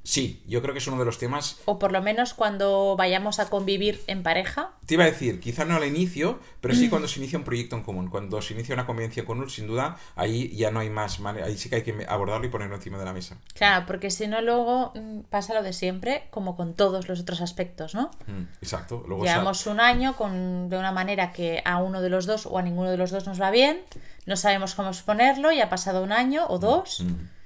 [0.03, 1.59] Sí, yo creo que es uno de los temas.
[1.65, 4.71] O por lo menos cuando vayamos a convivir en pareja.
[4.85, 7.75] Te iba a decir, quizá no al inicio, pero sí cuando se inicia un proyecto
[7.75, 8.09] en común.
[8.09, 11.19] Cuando se inicia una convivencia común, sin duda, ahí ya no hay más.
[11.43, 13.37] Ahí sí que hay que abordarlo y ponerlo encima de la mesa.
[13.53, 17.41] Claro, porque si no, luego mm, pasa lo de siempre, como con todos los otros
[17.41, 18.11] aspectos, ¿no?
[18.27, 19.03] Mm, exacto.
[19.07, 22.57] Luego Llevamos un año con, de una manera que a uno de los dos o
[22.57, 23.81] a ninguno de los dos nos va bien,
[24.25, 27.01] no sabemos cómo exponerlo, y ha pasado un año o dos.
[27.01, 27.40] Mm,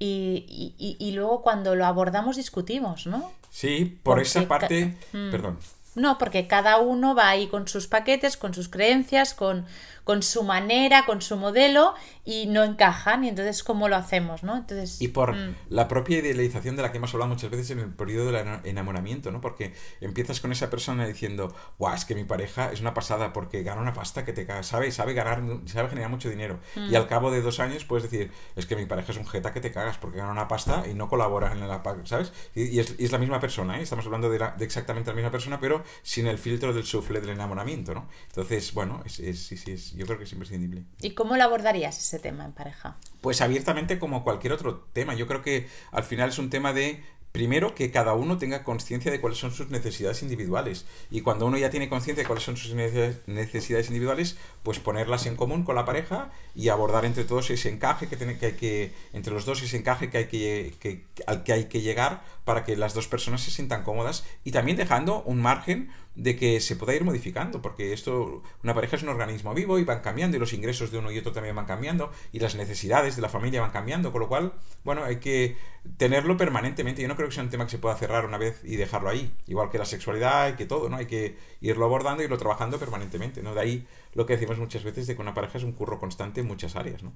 [0.00, 3.30] y, y, y, luego cuando lo abordamos discutimos, ¿no?
[3.50, 5.30] Sí, por esa parte, hmm.
[5.30, 5.58] perdón.
[5.94, 9.66] No, porque cada uno va ahí con sus paquetes, con sus creencias, con,
[10.10, 11.94] con su manera, con su modelo
[12.24, 14.56] y no encajan y entonces cómo lo hacemos, ¿no?
[14.56, 15.54] Entonces, y por mm.
[15.68, 19.30] la propia idealización de la que hemos hablado muchas veces en el periodo del enamoramiento,
[19.30, 19.40] ¿no?
[19.40, 23.62] Porque empiezas con esa persona diciendo, guau, es que mi pareja es una pasada porque
[23.62, 26.58] gana una pasta que te caga, sabe, sabe ganar, sabe generar mucho dinero.
[26.74, 27.08] Y al mm.
[27.08, 29.70] cabo de dos años puedes decir, es que mi pareja es un jeta que te
[29.70, 32.32] cagas porque gana una pasta y no colabora en la ¿sabes?
[32.56, 33.82] Y, es, la misma persona, ¿eh?
[33.82, 37.94] Estamos hablando de, exactamente la misma persona, pero sin el filtro del sufle del enamoramiento,
[37.94, 38.08] ¿no?
[38.26, 40.84] Entonces, bueno, es, es, sí, sí, es, yo creo que es imprescindible.
[41.02, 42.96] ¿Y cómo lo abordarías ese tema en pareja?
[43.20, 45.14] Pues abiertamente como cualquier otro tema.
[45.14, 49.12] Yo creo que al final es un tema de Primero, que cada uno tenga conciencia
[49.12, 50.84] de cuáles son sus necesidades individuales.
[51.12, 55.36] Y cuando uno ya tiene conciencia de cuáles son sus necesidades individuales, pues ponerlas en
[55.36, 58.92] común con la pareja y abordar entre todos ese encaje que, tiene, que hay que,
[59.12, 62.64] entre los dos ese encaje que hay que, que, al que hay que llegar para
[62.64, 66.76] que las dos personas se sientan cómodas y también dejando un margen de que se
[66.76, 70.40] pueda ir modificando, porque esto, una pareja es un organismo vivo y van cambiando y
[70.40, 73.62] los ingresos de uno y otro también van cambiando y las necesidades de la familia
[73.62, 74.52] van cambiando, con lo cual,
[74.84, 75.56] bueno, hay que
[75.96, 77.00] tenerlo permanentemente.
[77.00, 79.08] Yo no creo que sea un tema que se pueda cerrar una vez y dejarlo
[79.08, 80.98] ahí, igual que la sexualidad y que todo, ¿no?
[80.98, 83.54] Hay que irlo abordando y irlo trabajando permanentemente, ¿no?
[83.54, 86.42] De ahí lo que decimos muchas veces de que una pareja es un curro constante
[86.42, 87.14] en muchas áreas, ¿no?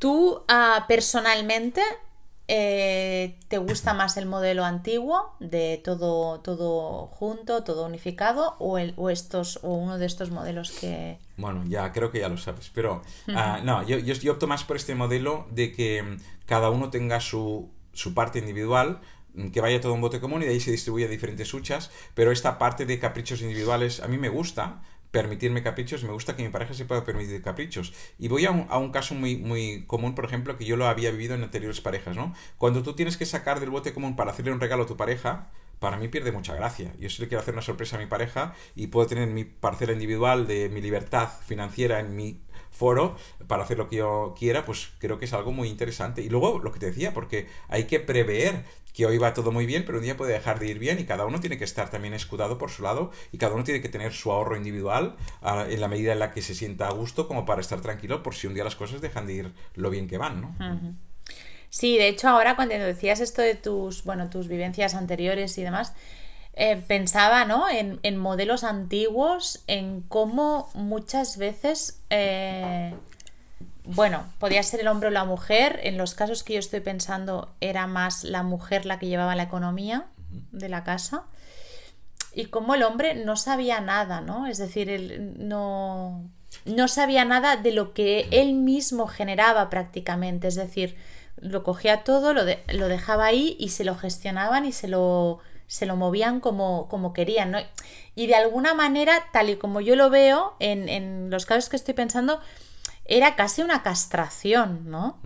[0.00, 1.82] Tú, ah, personalmente,
[2.50, 8.94] eh, ¿te gusta más el modelo antiguo de todo, todo junto, todo unificado o, el,
[8.96, 11.18] o, estos, o uno de estos modelos que...
[11.36, 13.02] Bueno, ya creo que ya lo sabes, pero
[13.34, 17.20] ah, no, yo, yo, opto más por este modelo de que mm, cada uno tenga
[17.20, 19.00] su, su parte individual,
[19.34, 21.90] mm, que vaya todo un bote común y de ahí se distribuye a diferentes huchas,
[22.14, 26.42] pero esta parte de caprichos individuales a mí me gusta, permitirme caprichos, me gusta que
[26.42, 27.92] mi pareja se pueda permitir caprichos.
[28.18, 30.86] Y voy a un, a un, caso muy, muy común, por ejemplo, que yo lo
[30.86, 32.34] había vivido en anteriores parejas, ¿no?
[32.58, 35.50] Cuando tú tienes que sacar del bote común para hacerle un regalo a tu pareja,
[35.78, 36.92] para mí pierde mucha gracia.
[36.98, 39.92] Yo si le quiero hacer una sorpresa a mi pareja y puedo tener mi parcela
[39.92, 42.40] individual de mi libertad financiera en mi
[42.70, 46.22] foro para hacer lo que yo quiera, pues creo que es algo muy interesante.
[46.22, 48.64] Y luego lo que te decía, porque hay que prever
[48.98, 51.04] que hoy va todo muy bien, pero un día puede dejar de ir bien y
[51.04, 53.88] cada uno tiene que estar también escudado por su lado y cada uno tiene que
[53.88, 57.28] tener su ahorro individual ah, en la medida en la que se sienta a gusto
[57.28, 60.08] como para estar tranquilo por si un día las cosas dejan de ir lo bien
[60.08, 60.56] que van, ¿no?
[61.70, 65.94] Sí, de hecho ahora cuando decías esto de tus, bueno, tus vivencias anteriores y demás,
[66.58, 67.68] eh, pensaba, ¿no?
[67.68, 72.92] En, en, modelos antiguos, en cómo muchas veces eh,
[73.90, 75.80] bueno, podía ser el hombre o la mujer.
[75.82, 79.44] En los casos que yo estoy pensando, era más la mujer la que llevaba la
[79.44, 80.04] economía
[80.52, 81.24] de la casa.
[82.34, 84.46] Y como el hombre no sabía nada, ¿no?
[84.46, 86.22] Es decir, él no,
[86.66, 90.48] no sabía nada de lo que él mismo generaba prácticamente.
[90.48, 90.94] Es decir,
[91.36, 95.38] lo cogía todo, lo, lo dejaba ahí y se lo gestionaban y se lo,
[95.68, 97.58] se lo movían como, como querían, ¿no?
[98.16, 101.76] Y de alguna manera, tal y como yo lo veo, en, en los casos que
[101.76, 102.40] estoy pensando,
[103.04, 105.18] era casi una castración, ¿no?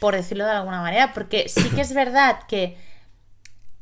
[0.00, 2.76] Por decirlo de alguna manera, porque sí que es verdad que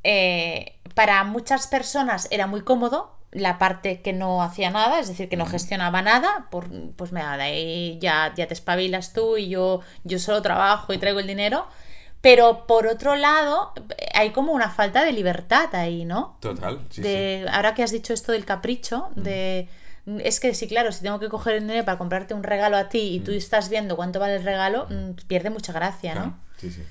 [0.04, 5.28] eh, para muchas personas era muy cómodo la parte que no hacía nada, es decir,
[5.28, 9.48] que no gestionaba nada, por, pues me de ahí ya, ya te espabilas tú y
[9.48, 11.66] yo, yo solo trabajo y traigo el dinero.
[12.22, 13.72] Pero por otro lado,
[14.14, 16.38] hay como una falta de libertad ahí, ¿no?
[16.40, 16.80] Total.
[16.88, 19.68] Sí, Ahora que has dicho esto del capricho, de
[20.06, 22.88] es que sí, claro, si tengo que coger el dinero para comprarte un regalo a
[22.88, 23.34] ti y tú mm.
[23.34, 26.38] estás viendo cuánto vale el regalo, mm, pierde mucha gracia, ¿no?
[26.58, 26.82] Sí, sí.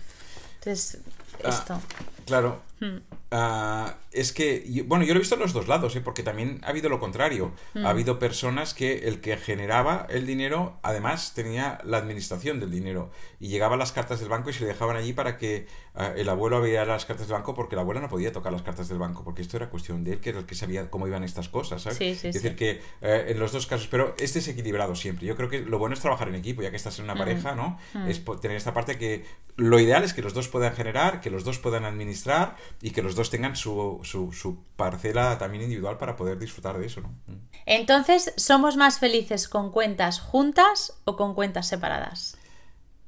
[0.60, 1.00] Entonces,
[1.44, 1.82] ah, esto.
[2.26, 2.62] Claro.
[2.82, 2.98] Hmm.
[3.30, 6.02] Ah, es que, bueno, yo lo he visto en los dos lados, ¿eh?
[6.02, 7.54] porque también ha habido lo contrario.
[7.76, 13.12] Ha habido personas que el que generaba el dinero, además tenía la administración del dinero.
[13.39, 16.28] Y llegaban las cartas del banco y se le dejaban allí para que ah, el
[16.28, 18.98] abuelo abriera las cartas del banco, porque el abuelo no podía tocar las cartas del
[18.98, 21.48] banco, porque esto era cuestión de él, que era el que sabía cómo iban estas
[21.48, 22.02] cosas, ¿sabes?
[22.02, 25.28] es decir, que eh, en los dos casos, pero este es equilibrado siempre.
[25.28, 27.17] Yo creo que lo bueno es trabajar en equipo, ya que estás en una hmm.
[27.17, 27.80] pareja, ¿no?
[28.08, 29.24] Es tener esta parte que
[29.56, 33.01] lo ideal es que los dos puedan generar, que los dos puedan administrar y que
[33.01, 37.10] los dos tengan su, su, parcela también individual para poder disfrutar de eso, ¿no?
[37.27, 37.47] Mm.
[37.65, 42.38] Entonces, ¿somos más felices con cuentas juntas o con cuentas separadas?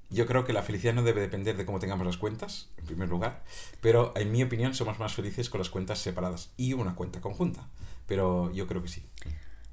[0.09, 3.09] Yo creo que la felicidad no debe depender de cómo tengamos las cuentas, en primer
[3.09, 3.43] lugar,
[3.81, 7.67] pero en mi opinión somos más felices con las cuentas separadas y una cuenta conjunta,
[8.05, 9.03] pero yo creo que sí.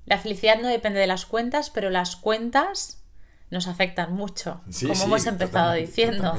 [0.07, 3.00] La felicidad no depende de las cuentas, pero las cuentas
[3.51, 6.33] nos afectan mucho, como hemos empezado diciendo.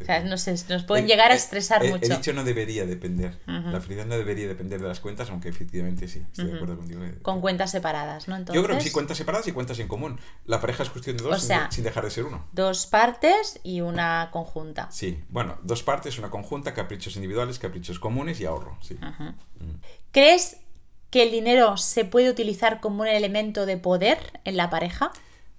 [0.00, 2.04] O sea, nos, nos pueden llegar a estresar mucho.
[2.04, 3.40] He dicho no debería depender.
[3.46, 7.00] La felicidad no debería depender de las cuentas, aunque efectivamente sí, estoy de acuerdo contigo.
[7.22, 8.38] Con cuentas separadas, ¿no?
[8.52, 10.20] Yo creo que sí, cuentas separadas y cuentas en común.
[10.46, 12.46] La pareja es cuestión de dos sin, dejar de ser uno.
[12.52, 14.88] Dos partes y una conjunta.
[14.92, 18.78] Sí, bueno, dos partes, una conjunta, caprichos individuales, caprichos comunes y ahorro.
[18.80, 18.96] Sí.
[20.12, 20.58] ¿Crees
[21.10, 25.12] que el dinero se puede utilizar como un elemento de poder en la pareja?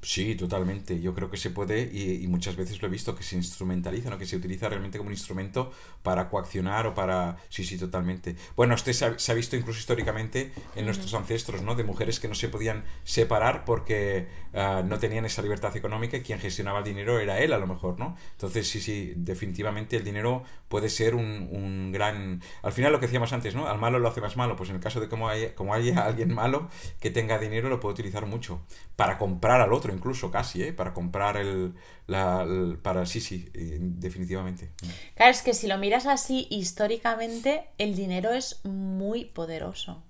[0.06, 1.02] Sí, totalmente.
[1.02, 4.20] Yo creo que se puede y, muchas veces lo he visto que se instrumentaliza, ¿no?
[4.20, 5.72] que se utiliza realmente como un instrumento
[6.04, 7.38] para coaccionar o para...
[7.50, 8.36] Sí, sí, totalmente.
[8.56, 11.74] Bueno, usted se ha, visto incluso históricamente en nuestros ancestros, ¿no?
[11.74, 16.22] De mujeres que no se podían separar porque ah, no tenían esa libertad económica y
[16.22, 18.16] quien gestionaba el dinero era él a lo mejor, ¿no?
[18.34, 22.44] Entonces, sí, sí, definitivamente el dinero puede ser un, un gran...
[22.62, 23.68] Al final lo que decíamos antes, ¿no?
[23.68, 24.56] Al malo lo hace más malo.
[24.56, 27.80] Pues en el caso de como hay, como haya alguien malo que tenga dinero, lo
[27.80, 28.62] puede utilizar mucho
[28.96, 30.74] para comprar al otro incluso casi, ¿eh?
[30.74, 31.74] Para comprar el,
[32.08, 32.46] la,
[32.82, 34.72] para sí, sí, eh, definitivamente.
[35.16, 40.04] Claro, es que si lo miras así históricamente, el dinero es muy poderoso.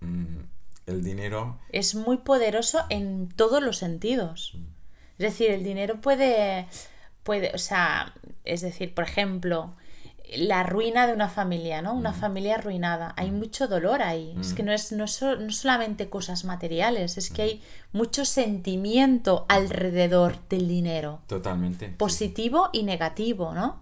[0.00, 0.42] Mm,
[0.86, 1.58] el dinero...
[1.70, 4.52] Es muy poderoso en todos los sentidos.
[4.54, 4.72] Mm.
[5.18, 6.66] Es decir, el dinero puede,
[7.22, 9.76] puede, o sea, es decir, por ejemplo,
[10.36, 11.94] la ruina de una familia, ¿no?
[11.94, 12.14] Una mm.
[12.14, 13.14] familia arruinada.
[13.16, 13.38] Hay mm.
[13.38, 14.34] mucho dolor ahí.
[14.40, 14.66] Es que mm.
[14.66, 21.20] no es, no, solamente cosas materiales, es que hay mucho sentimiento alrededor del dinero.
[21.26, 21.88] Totalmente.
[21.88, 23.80] Positivo y negativo, ¿no?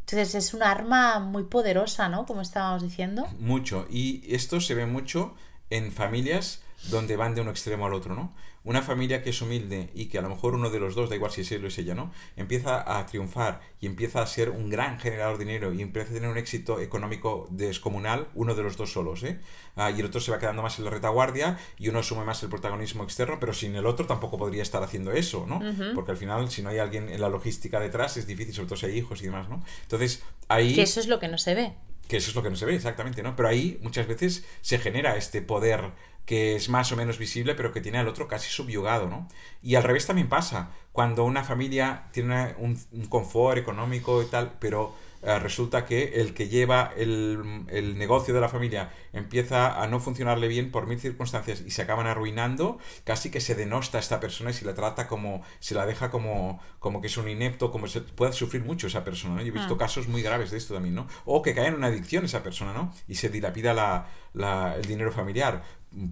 [0.00, 2.26] Entonces es un arma muy poderosa, ¿no?
[2.26, 3.26] Como estábamos diciendo.
[3.40, 3.86] Mucho.
[3.90, 5.34] Y esto se ve mucho
[5.74, 8.34] en familias donde van de un extremo al otro, ¿no?
[8.62, 11.16] Una familia que es humilde y que a lo mejor uno de los dos, da
[11.16, 12.12] igual si es él o es ella, ¿no?
[12.36, 16.14] Empieza a triunfar y empieza a ser un gran generador de dinero y empieza a
[16.14, 19.40] tener un éxito económico descomunal, uno de los dos solos, ¿eh?
[19.76, 22.42] Ah, y el otro se va quedando más en la retaguardia y uno asume más
[22.42, 25.60] el protagonismo externo, pero sin el otro tampoco podría estar haciendo eso, ¿no?
[25.94, 28.76] Porque al final, si no hay alguien en la logística detrás, es difícil, sobre todo
[28.78, 29.64] si hay hijos y demás, ¿no?
[29.82, 30.74] Entonces, ahí...
[30.74, 31.74] Que eso es lo que no se ve.
[32.08, 33.36] Que eso es lo que no se ve, exactamente, ¿no?
[33.36, 35.92] Pero ahí muchas veces se genera este poder
[36.26, 39.28] que es más o menos visible, pero que tiene al otro casi subyugado, ¿no?
[39.62, 42.76] Y al revés también pasa, cuando una familia tiene un,
[43.08, 44.94] confort económico y tal, pero
[45.38, 50.48] resulta que el que lleva el, el, negocio de la familia empieza a no funcionarle
[50.48, 54.50] bien por mil circunstancias y se acaban arruinando, casi que se denosta a esta persona
[54.50, 57.86] y se la trata como, se la deja como, como que es un inepto, como
[57.86, 59.42] se puede sufrir mucho esa persona, ¿no?
[59.42, 59.78] Yo he visto ah.
[59.78, 61.06] casos muy graves de esto también, ¿no?
[61.24, 62.92] O que cae en una adicción esa persona, ¿no?
[63.08, 65.62] Y se dilapida la, la, el dinero familiar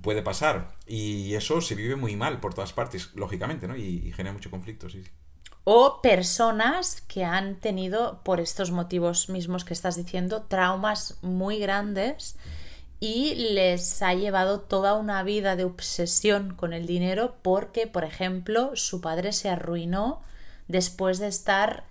[0.03, 0.77] puede pasar.
[0.87, 3.77] Y eso se vive muy mal por todas partes, lógicamente, ¿no?
[3.77, 5.03] Y, genera mucho conflicto, sí,
[5.65, 12.37] O personas que han tenido, por estos motivos mismos que estás diciendo, traumas muy grandes
[12.99, 18.73] y les ha llevado toda una vida de obsesión con el dinero porque, por ejemplo,
[18.75, 20.21] su padre se arruinó
[20.67, 21.85] después de estar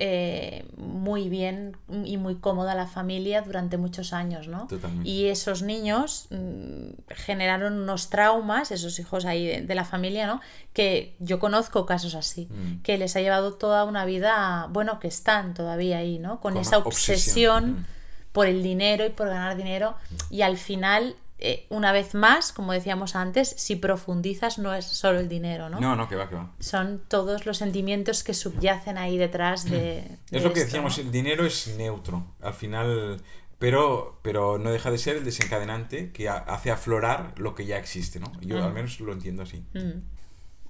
[0.00, 4.68] eh, muy bien y muy cómoda la familia durante muchos años, ¿no?
[5.02, 10.40] Y esos niños mm, generaron unos traumas, esos hijos ahí de, la familia, ¿no?
[10.72, 12.82] Que yo conozco casos así, mm.
[12.82, 16.38] que les ha llevado toda una vida, bueno, que están todavía ahí, ¿no?
[16.38, 17.86] Con, esa obsesión, mm.
[18.30, 19.96] por el dinero y por ganar dinero
[20.30, 25.20] y al final eh, una vez más, como decíamos antes, si profundizas no es solo
[25.20, 25.78] el dinero, ¿no?
[25.78, 26.50] No, no, que va, que va.
[26.58, 30.04] Son todos los sentimientos que subyacen ahí detrás de...
[30.32, 33.22] es lo que decíamos, el dinero es neutro, al final,
[33.60, 38.18] pero, pero no deja de ser el desencadenante que hace aflorar lo que ya existe,
[38.18, 38.32] ¿no?
[38.40, 39.64] Yo al menos lo entiendo así.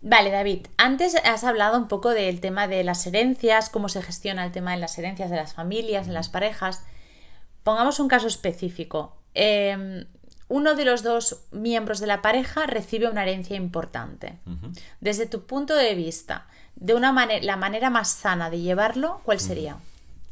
[0.03, 4.45] Vale, David, antes has hablado un poco del tema de las herencias, cómo se gestiona
[4.45, 6.85] el tema de las herencias de las familias, de las parejas.
[7.63, 9.17] Pongamos un caso específico.
[9.35, 10.07] Eh,
[10.49, 14.39] uno de los dos miembros de la pareja recibe una herencia importante.
[15.01, 16.47] Desde tu punto de vista,
[16.77, 19.77] de una manera, la manera más sana de llevarlo, ¿cuál sería?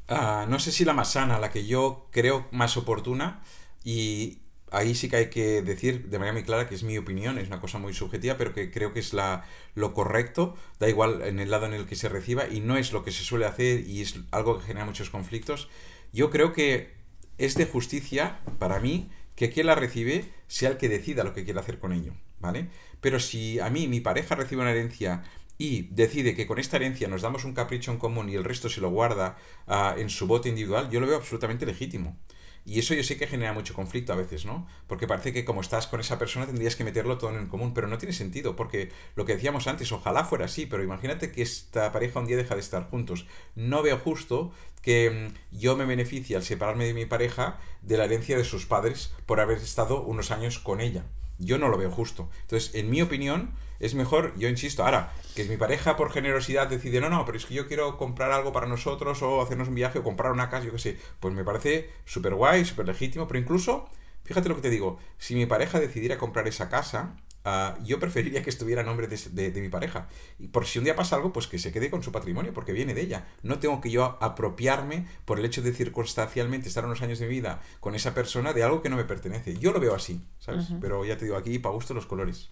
[0.08, 3.42] Ah, no sé si la más sana, la que yo creo más oportuna
[3.84, 4.38] y
[4.70, 7.48] ahí sí que hay que decir de manera muy clara que es mi opinión, es
[7.48, 9.44] una cosa muy subjetiva, pero que creo que es la,
[9.74, 12.92] lo correcto, da igual en el lado en el que se reciba y no es
[12.92, 15.68] lo que se suele hacer y es algo que genera muchos conflictos.
[16.12, 16.94] Yo creo que
[17.38, 21.44] es de justicia para mí que quien la recibe sea el que decida lo que
[21.44, 22.68] quiere hacer con ello, ¿vale?
[23.00, 25.22] Pero si a mí mi pareja recibe una herencia
[25.58, 28.68] y decide que con esta herencia nos damos un capricho en común y el resto
[28.68, 32.18] se lo guarda ah, en su bote individual, yo lo veo absolutamente legítimo.
[32.66, 34.66] Y eso yo sé que genera mucho conflicto a veces, ¿no?
[34.88, 37.86] Porque parece que como estás con esa persona tendrías que meterlo todo en común, pero
[37.86, 41.92] no tiene sentido, porque lo que decíamos antes, ojalá fuera así, pero imagínate que esta
[41.92, 43.28] pareja un día deja de estar juntos.
[43.54, 44.52] No veo justo
[44.82, 48.66] que mm, yo me beneficie al separarme de mi pareja de la herencia de sus
[48.66, 51.04] padres por haber estado unos años con ella.
[51.38, 52.28] Yo no lo veo justo.
[52.42, 57.00] Entonces, en mi opinión, es mejor, yo insisto, ahora, que mi pareja por generosidad decide,
[57.00, 59.98] no, no, pero es que yo quiero comprar algo para nosotros o hacernos un viaje
[59.98, 63.40] o comprar una casa, yo qué sé, pues me parece súper guay, súper legítimo, pero
[63.40, 63.88] incluso,
[64.24, 67.16] fíjate lo que te digo, si mi pareja decidiera comprar esa casa,
[67.48, 70.08] Ah, yo preferiría que estuviera a nombre de, mi pareja.
[70.36, 72.72] Y por si un día pasa algo, pues que se quede con su patrimonio, porque
[72.72, 73.28] viene de ella.
[73.44, 77.62] No tengo que yo apropiarme por el hecho de circunstancialmente estar unos años de vida
[77.78, 79.56] con esa persona de algo que no me pertenece.
[79.58, 80.66] Yo lo veo así, ¿sabes?
[80.80, 82.50] Pero ya te digo, aquí para gusto los colores.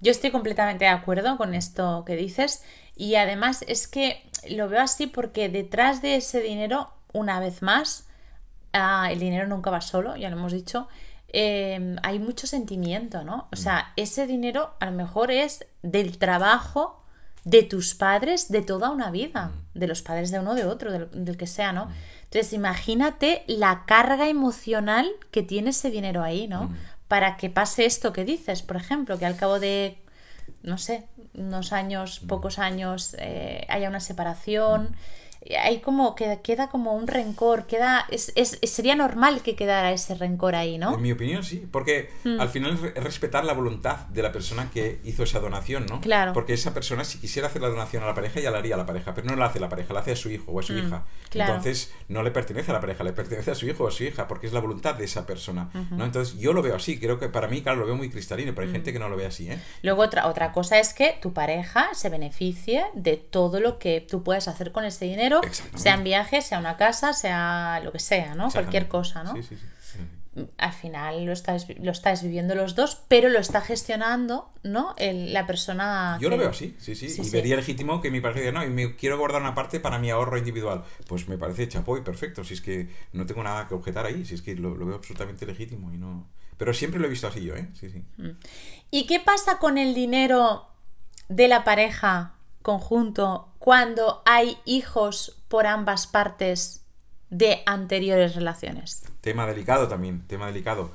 [0.00, 2.62] Yo estoy completamente de acuerdo con esto que dices.
[2.96, 8.06] Y además es que lo veo así porque detrás de ese dinero, una vez más,
[8.72, 10.88] ah, el dinero nunca va solo, ya lo hemos dicho
[11.28, 13.48] Em, hay mucho sentimiento, ¿no?
[13.52, 14.00] O sea, mm.
[14.00, 17.02] ese dinero a lo mejor es del trabajo
[17.44, 19.78] de tus padres de toda una vida, mm.
[19.78, 21.86] de los padres de uno de otro, del, que sea, ¿no?
[21.86, 21.92] Mm.
[22.24, 26.70] Entonces, imagínate la carga emocional que tiene ese dinero ahí, ¿no?
[27.08, 29.98] Para que pase esto que dices, por ejemplo, que al cabo de,
[30.62, 31.04] no sé,
[31.34, 34.96] unos años, pocos años, eh, haya una separación
[35.54, 40.14] hay como que queda como un rencor, queda es, es, sería normal que quedara ese
[40.14, 40.94] rencor ahí, ¿no?
[40.94, 42.40] En mi opinión sí, porque hmm.
[42.40, 46.00] al final es respetar la voluntad de la persona que hizo esa donación, ¿no?
[46.00, 46.32] Claro.
[46.32, 48.78] Porque esa persona si quisiera hacer la donación a la pareja ya la haría a
[48.78, 50.62] la pareja, pero no la hace la pareja, la hace a su hijo o a
[50.62, 50.78] su hmm.
[50.78, 51.04] hija.
[51.32, 54.04] Entonces no le pertenece a la pareja, le pertenece a su hijo o a su
[54.04, 56.04] hija, porque es la voluntad de esa persona, ¿no?
[56.04, 58.66] Entonces yo lo veo así, creo que para mí, claro, lo veo muy cristalino, pero
[58.66, 58.94] hay gente hmm.
[58.94, 59.58] que no lo ve así, ¿eh?
[59.82, 64.22] Luego otra, otra cosa es que tu pareja se beneficie de todo lo que tú
[64.22, 65.35] puedes hacer con ese dinero,
[65.74, 68.50] sean viaje, sea una casa, sea lo que sea, ¿no?
[68.50, 69.34] Cualquier cosa, ¿no?
[70.58, 74.94] al final lo estáis, lo estáis viviendo los dos, pero lo está gestionando, ¿no?
[74.98, 76.18] El- la persona.
[76.20, 77.08] Yo lo veo así, sí, sí.
[77.08, 77.30] Sí, y sí.
[77.30, 80.10] vería legítimo que mi pareja diga, no, y me quiero guardar una parte para mi
[80.10, 80.84] ahorro individual.
[81.08, 82.44] Pues me parece chapo y perfecto.
[82.44, 84.96] Si es que no tengo nada que objetar ahí, si es que lo, lo veo
[84.96, 86.28] absolutamente legítimo y no.
[86.58, 87.68] Pero siempre lo he visto así yo, ¿eh?
[87.72, 88.04] Sí, sí.
[88.90, 90.66] ¿Y qué pasa con el dinero
[91.30, 92.34] de la pareja
[92.66, 96.84] conjunto cuando hay hijos por ambas partes
[97.30, 99.04] de anteriores relaciones?
[99.20, 100.90] Tema delicado también, tema delicado.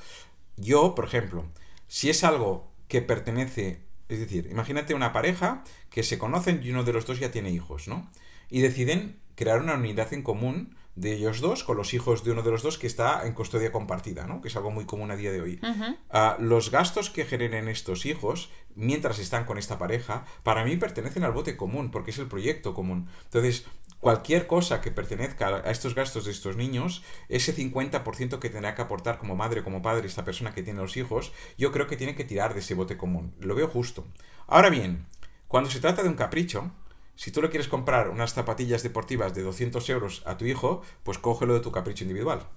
[0.58, 1.46] Yo, por ejemplo,
[1.88, 6.84] si es algo que pertenece, es decir, imagínate una pareja que se conocen y uno
[6.84, 8.12] de los dos ya tiene hijos, ¿no?
[8.50, 12.44] Y deciden crear una unidad en común de ellos dos con los hijos de uno
[12.44, 14.40] de los dos que está en custodia compartida, ¿no?
[14.40, 15.60] Que es algo muy común a día de hoy.
[16.12, 21.24] Ah, los gastos que generen estos hijos mientras están con esta pareja, para mí pertenecen
[21.24, 23.10] al bote común, porque es el proyecto común.
[23.24, 23.66] Entonces,
[24.00, 28.84] cualquier cosa que pertenezca a estos gastos de estos niños, ese 50% que tendrá que
[28.84, 31.98] aportar como madre o como padre esta persona que tiene los hijos, yo creo que
[31.98, 33.34] tiene que tirar de ese bote común.
[33.40, 34.06] Lo veo justo.
[34.46, 35.08] Ahora bien,
[35.48, 36.72] cuando se trata de un capricho,
[37.22, 41.20] si tú le quieres comprar unas zapatillas deportivas de 200 euros a tu hijo, pues
[41.20, 42.48] cógelo de tu capricho individual.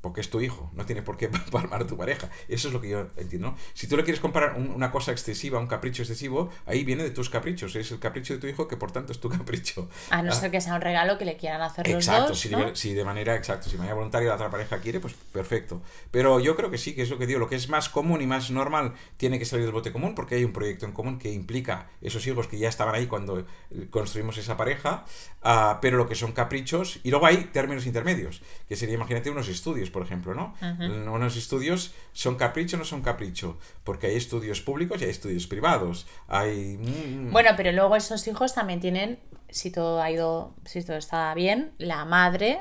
[0.00, 2.28] Porque es tu hijo, no tiene por qué palmar a tu pareja.
[2.48, 3.50] Eso es lo que yo entiendo.
[3.50, 3.56] ¿no?
[3.74, 7.10] Si tú le quieres comprar un- una cosa excesiva, un capricho excesivo, ahí viene de
[7.10, 7.74] tus caprichos.
[7.76, 9.88] Es el capricho de tu hijo que por tanto es tu capricho.
[10.10, 12.40] A no Ah, ser que sea un regalo que le quieran hacer los Exacto, dos.
[12.40, 12.64] si, ¿no?
[12.66, 15.82] de, si de manera exacto, si de manera voluntaria la otra pareja quiere, pues perfecto.
[16.10, 18.20] Pero yo creo que sí, que es lo que digo, lo que es más común
[18.22, 21.18] y más normal tiene que salir del bote común porque hay un proyecto en común
[21.18, 23.44] que implica esos hijos que ya estaban ahí cuando eh,
[23.90, 25.04] construimos esa pareja,
[25.42, 29.41] ah, pero lo que son caprichos, y luego hay términos intermedios, que sería, imagínate, unos
[29.48, 30.54] estudios, por ejemplo, ¿no?
[31.12, 35.46] Unos estudios son capricho o no son capricho, porque hay estudios públicos y hay estudios
[35.46, 36.06] privados.
[36.28, 36.78] Hay...
[36.80, 39.18] mm, Bueno, pero luego esos hijos también tienen,
[39.48, 42.60] si todo ha ido, si todo está bien, la madre.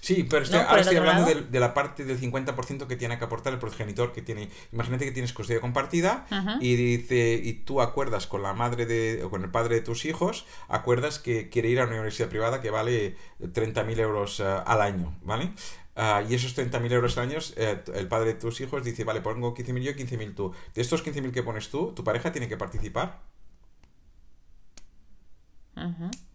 [0.00, 0.62] Sí, pero estoy- ¿No?
[0.66, 4.12] Por ahora estoy hablando de, la parte del 50% que tiene que aportar el progenitor
[4.12, 4.48] que tiene.
[4.72, 6.24] Imagínate que tienes custodia compartida
[6.60, 10.04] y dice y tú acuerdas con la madre de o con el padre de tus
[10.04, 14.82] hijos, acuerdas que quiere ir a una universidad privada que vale 30.000 euros eh, al
[14.82, 15.50] año, ¿vale?
[16.00, 19.20] Ah, y esos 30.000 euros al año, eh, el padre de tus hijos dice, vale,
[19.20, 20.54] pongo 15.000 yo y 15.000 tú.
[20.72, 23.20] De estos 15.000 que pones tú, ¿tu pareja tiene que participar?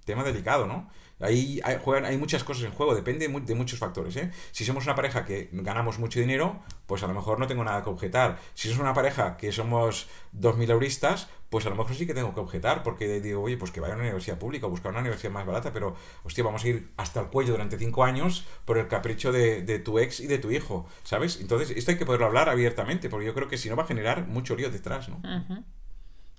[0.03, 0.89] Tema delicado, ¿no?
[1.23, 4.15] Ahí hay, juegan, hay muchas cosas en juego, depende de muchos factores.
[4.17, 4.31] ¿eh?
[4.51, 7.83] Si somos una pareja que ganamos mucho dinero, pues a lo mejor no tengo nada
[7.83, 8.39] que objetar.
[8.53, 10.07] Si somos una pareja que somos
[10.37, 13.71] 2.000 euristas, pues a lo mejor sí que tengo que objetar, porque digo, oye, pues
[13.71, 16.67] que vaya a una universidad pública, buscar una universidad más barata, pero, hostia, vamos a
[16.67, 20.27] ir hasta el cuello durante 5 años por el capricho de, de tu ex y
[20.27, 21.39] de tu hijo, ¿sabes?
[21.39, 23.87] Entonces, esto hay que poderlo hablar abiertamente, porque yo creo que si no va a
[23.87, 25.21] generar mucho lío detrás, ¿no?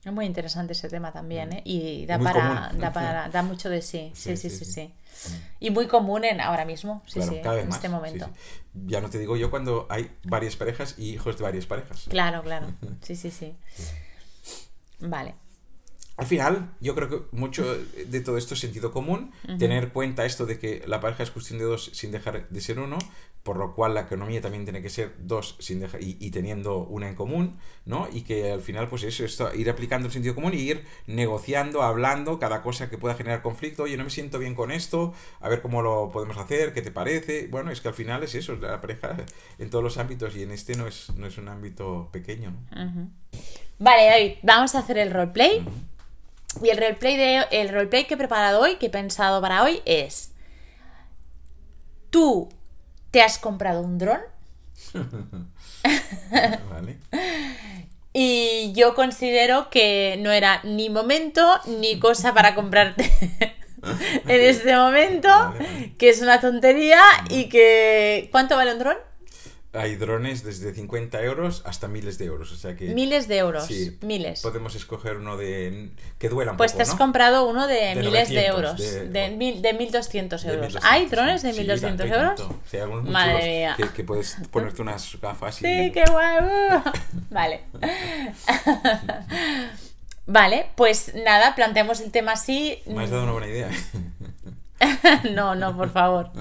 [0.04, 1.62] Es muy interesante ese tema también, ¿eh?
[1.64, 2.80] Y da Muy para, común.
[2.80, 4.12] da para, da mucho de sí.
[4.14, 4.94] Sí, Sí, sí, sí, sí, sí.
[5.14, 5.34] sí.
[5.60, 7.76] Y muy común en ahora mismo, sí, Claro, sí, cada vez en más.
[7.78, 8.26] este momento.
[8.26, 8.60] sí.
[8.86, 12.04] Ya no te digo yo cuando hay varias parejas y hijos de varias parejas.
[12.10, 12.66] Claro, claro.
[13.02, 13.54] Sí, sí, sí.
[15.00, 15.34] Vale.
[16.16, 20.46] Al final, yo creo que mucho de todo esto es sentido común, tener cuenta esto
[20.46, 22.98] de que la pareja es cuestión de dos sin dejar de ser uno,
[23.44, 26.78] por lo cual la economía también tiene que ser dos sin dejar, y, y teniendo
[26.78, 28.08] una en común, ¿no?
[28.10, 31.82] Y que al final, pues eso, esto, ir aplicando el sentido común y ir negociando,
[31.82, 35.50] hablando cada cosa que pueda generar conflicto, oye, no me siento bien con esto, a
[35.50, 37.46] ver cómo lo podemos hacer, qué te parece.
[37.48, 39.14] Bueno, es que al final es eso, la pareja
[39.58, 43.10] en todos los ámbitos y en este no es, no es un ámbito pequeño, ¿no?
[43.78, 45.66] Vale, David, vamos a hacer el roleplay.
[46.62, 49.82] Y el roleplay, de, el roleplay que he preparado hoy, que he pensado para hoy,
[49.84, 50.32] es.
[52.08, 52.48] ¿Tú
[53.14, 54.18] te has comprado un dron?
[56.68, 56.98] ¿Vale?
[58.12, 61.40] Y yo considero que no era ni momento
[61.78, 63.08] ni cosa para comprarte
[64.26, 65.94] en este momento, Vale, vale.
[65.96, 67.00] que es una tontería
[67.30, 68.28] y que...
[68.32, 68.96] ¿Cuánto vale un dron?
[69.74, 72.86] Hay drones desde 50 euros hasta miles de euros, o sea que...
[72.94, 73.66] Miles de euros.
[73.66, 74.40] Sí, Miles.
[74.40, 76.98] Podemos escoger uno de que duela un Pues poco, te has ¿no?
[76.98, 80.72] comprado uno de, De miles de 900, euros, de- de, mil, de 1.200 De euros.
[80.74, 82.36] 1200, ¿Hay drones de sí, 1.200 tanto y euros?
[82.36, 82.60] tanto.
[82.70, 83.74] Sí, hay algunos Madre mía.
[83.76, 85.64] Que, que puedes ponerte unas gafas y...
[85.64, 86.36] Sí, qué guay.
[86.44, 86.82] uh.
[87.30, 87.60] Vale.
[90.26, 92.78] Vale, pues nada, planteamos el tema así.
[92.86, 93.70] Me has dado una buena idea.
[95.34, 96.30] no, no, por favor.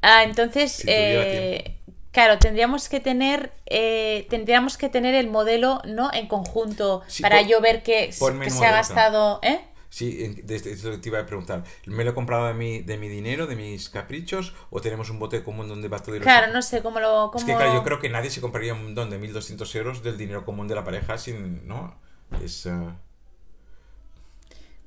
[0.00, 1.76] Ah, entonces, Si eh,
[2.12, 6.10] claro, tendríamos que tener, eh, tendríamos que tener el modelo, ¿no?
[6.12, 8.12] En conjunto Sí, para pon- yo ver que, el
[8.50, 9.60] se ha gastado, ¿eh?
[9.90, 11.64] Sí, desde te iba a preguntar.
[11.86, 14.54] ¿Me lo he comprado de mi, de mi dinero, de mis caprichos?
[14.70, 17.26] ¿O tenemos un bote común donde va todo lo Claro, no sé cómo lo.
[17.26, 17.46] Es Cómo...
[17.46, 20.44] que claro, yo creo que nadie se compraría un don de 1.200 euros del dinero
[20.44, 21.66] común de la pareja sin...
[21.66, 21.98] ¿No?
[22.44, 22.66] Es...
[22.66, 22.70] eh,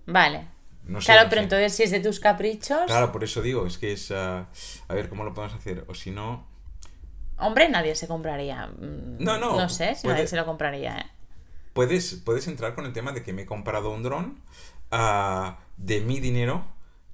[0.06, 0.48] Vale.
[0.84, 1.44] no sé, claro, no pero sé.
[1.44, 2.82] entonces si es de tus caprichos.
[2.86, 4.12] Claro, por eso digo, es que es...
[4.12, 4.48] ah,
[4.88, 5.86] a ver, ¿cómo lo podemos hacer?
[5.88, 6.48] O si no...
[7.38, 8.68] Hombre, nadie se compraría.
[8.68, 11.06] mm, No, no, No sé si puede- nadie se lo compraría, ¿eh?
[11.74, 14.42] Puedes, puedes entrar con el tema de que me he comprado un dron
[14.92, 16.66] ah, de mi dinero,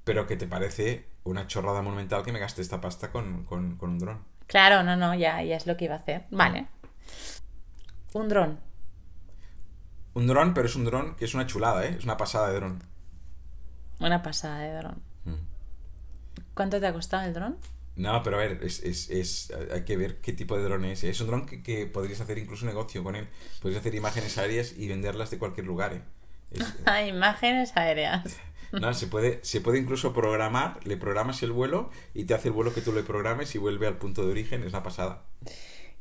[0.03, 3.91] pero que te parece una chorrada monumental que me gaste esta pasta con, con- con
[3.91, 4.23] un dron.
[4.47, 6.25] Claro, no, no, ya, ya es lo que iba a hacer.
[6.31, 6.67] Vale.
[8.13, 8.59] Un dron.
[10.13, 11.95] Un dron, pero es un dron que es una chulada, ¿eh?
[11.99, 12.83] Es una pasada de dron.
[13.99, 15.01] Una pasada de dron.
[15.25, 15.35] Mm.
[16.55, 17.57] ¿Cuánto te ha costado el dron?
[17.97, 21.03] No, pero a ver, es, es- es- hay que ver qué tipo de dron es.
[21.03, 23.27] Es un dron que, que podrías hacer incluso negocio con él.
[23.61, 25.93] Podrías hacer imágenes aéreas y venderlas de cualquier lugar.
[25.93, 26.01] ¿eh?
[26.51, 28.37] Es- Ah, imágenes aéreas.
[28.71, 32.53] no, se puede, se puede incluso programar, le programas el vuelo y te hace el
[32.53, 34.61] vuelo que tú le programes y vuelve al punto de origen.
[34.63, 35.23] Es una pasada.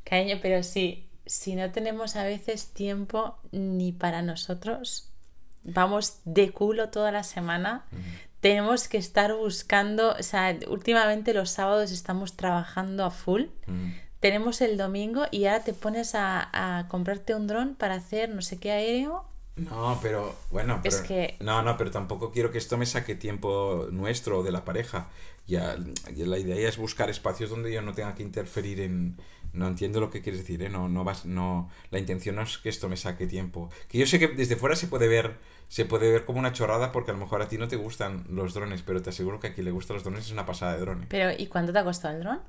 [0.05, 5.11] Cariño, pero sí, si no tenemos a veces tiempo ni para nosotros,
[5.65, 7.87] vamos de culo toda la semana.
[8.47, 13.47] Tenemos que estar buscando, o sea, últimamente los sábados estamos trabajando a full.
[13.67, 13.91] Mm.
[14.21, 18.43] Tenemos el domingo y ahora te pones a, a comprarte un dron para hacer no
[18.43, 19.25] sé qué aéreo.
[19.57, 23.17] No, pero bueno, Es pero- que- no, no, pero tampoco quiero que esto me saque
[23.17, 25.09] tiempo nuestro o de la pareja.
[25.49, 25.77] Ya,
[26.15, 29.17] ya la idea es buscar espacios donde yo no tenga que interferir en.
[29.53, 30.69] No entiendo lo que quieres decir, ¿eh?
[30.69, 31.69] No, no vas, no.
[31.91, 33.71] La intención no es que esto me saque tiempo.
[33.89, 35.37] Que yo sé que desde fuera se puede ver,
[35.69, 38.25] se puede ver como una chorrada porque a lo mejor a ti no te gustan
[38.31, 40.75] los drones, pero te aseguro que a quien le gustan los drones es una pasada
[40.75, 41.07] de drones.
[41.09, 42.41] Pero, ¿y cuánto te ha costado el dron?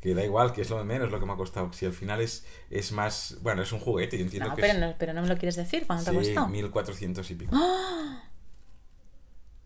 [0.00, 1.72] Que da igual, que es lo de menos lo que me ha costado.
[1.72, 3.36] Si al final es, es más.
[3.42, 4.80] Bueno, es un juguete, yo entiendo No, que pero es.
[4.80, 5.86] no, pero no me lo quieres decir.
[5.86, 6.48] ¿Cuánto te ha costado?
[6.48, 7.56] 1400 y pico.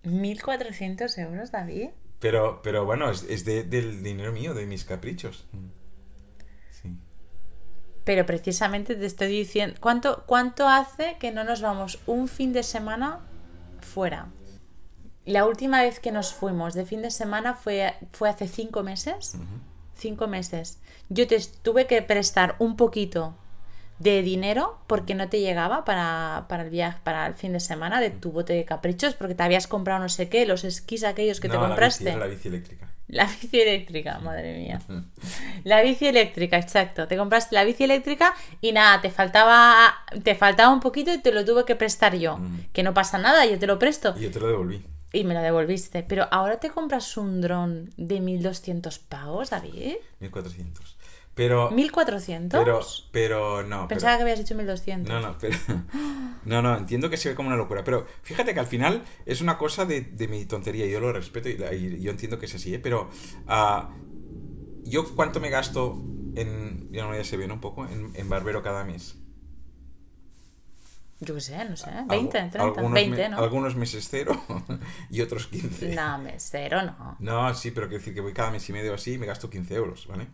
[0.04, 1.88] 1.400 euros, David.
[2.20, 5.46] Pero, pero bueno, es, es de- del dinero mío, de mis caprichos.
[8.06, 12.62] Pero precisamente te estoy diciendo, ¿cuánto, ¿cuánto hace que no nos vamos un fin de
[12.62, 13.18] semana
[13.80, 14.28] fuera?
[15.24, 19.34] La última vez que nos fuimos de fin de semana fue, fue hace cinco meses.
[19.96, 20.78] Cinco meses.
[21.08, 23.34] Yo te tuve que prestar un poquito
[23.98, 28.00] de dinero porque no te llegaba para, para el viaje, para el fin de semana
[28.00, 31.40] de tu bote de caprichos porque te habías comprado no sé qué, los esquís aquellos
[31.40, 32.04] que te No, la compraste.
[32.04, 32.85] bici, era la bici eléctrica.
[33.08, 34.80] La bici eléctrica, madre mía.
[35.64, 37.06] La bici eléctrica, exacto.
[37.06, 39.94] Te compraste la bici eléctrica y nada, te faltaba,
[40.24, 42.38] te faltaba un poquito y te lo tuve que prestar yo.
[42.38, 42.72] Mm.
[42.72, 44.14] Que no pasa nada, yo te lo presto.
[44.18, 44.82] Y yo te lo devolví.
[45.12, 46.02] Y me lo devolviste.
[46.02, 49.96] Pero ahora te compras un dron de 1200 pavos, David.
[50.18, 50.96] 1400.
[51.36, 51.70] Pero.
[51.70, 52.58] 1400.
[52.64, 52.80] Pero,
[53.12, 53.86] pero no.
[53.86, 55.08] Pensaba pero- que habías dicho 1200.
[55.12, 55.56] No, no, pero.
[56.46, 57.82] No, no, entiendo que se ve como una locura.
[57.82, 60.86] Pero fíjate que al final es una cosa de, de mi tontería.
[60.86, 62.78] Yo lo respeto y, yo entiendo que es así, ¿eh?
[62.78, 63.10] Pero.
[63.48, 63.90] ah,
[64.84, 66.00] ¿Yo cuánto me gasto
[66.36, 66.88] en.
[66.92, 67.54] Ya no ya se ve, ¿no?
[67.54, 67.84] Un poco.
[67.86, 69.16] En, en barbero cada mes.
[71.18, 71.90] Yo qué sé, no sé.
[72.08, 73.38] 20, Algu- 30, algunos 20, me- ¿no?
[73.38, 74.40] Algunos meses cero
[75.10, 75.94] y otros 15.
[75.94, 77.16] No, me cero no.
[77.18, 79.48] No, sí, pero quiero decir que voy cada mes y medio así y me gasto
[79.50, 80.28] 15 euros, ¿vale?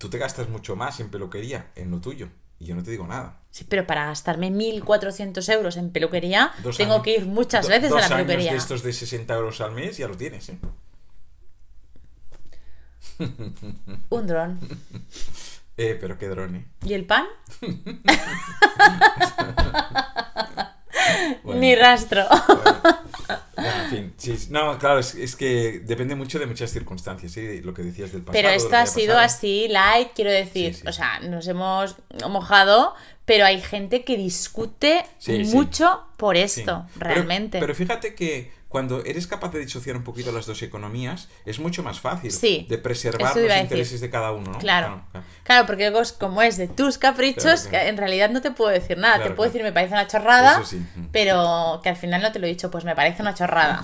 [0.00, 3.06] Tú te gastas mucho más en peluquería, en lo tuyo, y yo no te digo
[3.06, 3.36] nada.
[3.50, 7.68] Sí, pero para gastarme 1.400 euros en peluquería, Dos tengo años- que ir muchas do-
[7.70, 8.52] veces a la años peluquería.
[8.52, 10.58] de estos de 60 euros al mes ya lo tienes, ¿eh?
[14.08, 14.58] Un dron.
[15.76, 16.66] Eh, pero qué dron, ¿eh?
[16.84, 17.24] ¿Y el pan?
[21.42, 21.60] Bueno.
[21.60, 22.24] Ni rastro.
[22.28, 22.98] Bueno,
[23.56, 27.40] en fin, sí, no, claro, es, es que depende mucho de muchas circunstancias, ¿sí?
[27.42, 28.32] De Lo que decías del pasado.
[28.42, 29.26] Pero esto ha sido pasado.
[29.26, 30.74] así, light, quiero decir.
[30.74, 30.88] Sí, sí.
[30.88, 31.96] O sea, nos hemos
[32.28, 32.94] mojado,
[33.24, 35.04] pero hay gente que discute
[35.52, 37.58] mucho por esto, Pero- realmente.
[37.60, 41.82] Pero, fíjate que cuando eres capaz de disociar un poquito las dos economías, es mucho
[41.82, 44.58] más fácil Sí, de preservar los intereses de cada uno, ¿no?
[44.58, 45.02] Claro.
[45.10, 45.26] claro.
[45.42, 47.88] Claro, porque luego es como es de tus caprichos, Claro, claro.
[47.88, 49.16] en realidad no te puedo decir nada.
[49.16, 49.64] Claro, te puedo claro.
[49.64, 50.80] decir, me parece una chorrada, sí.
[51.10, 53.82] Pero que al final no te lo he dicho, pues me parece una chorrada.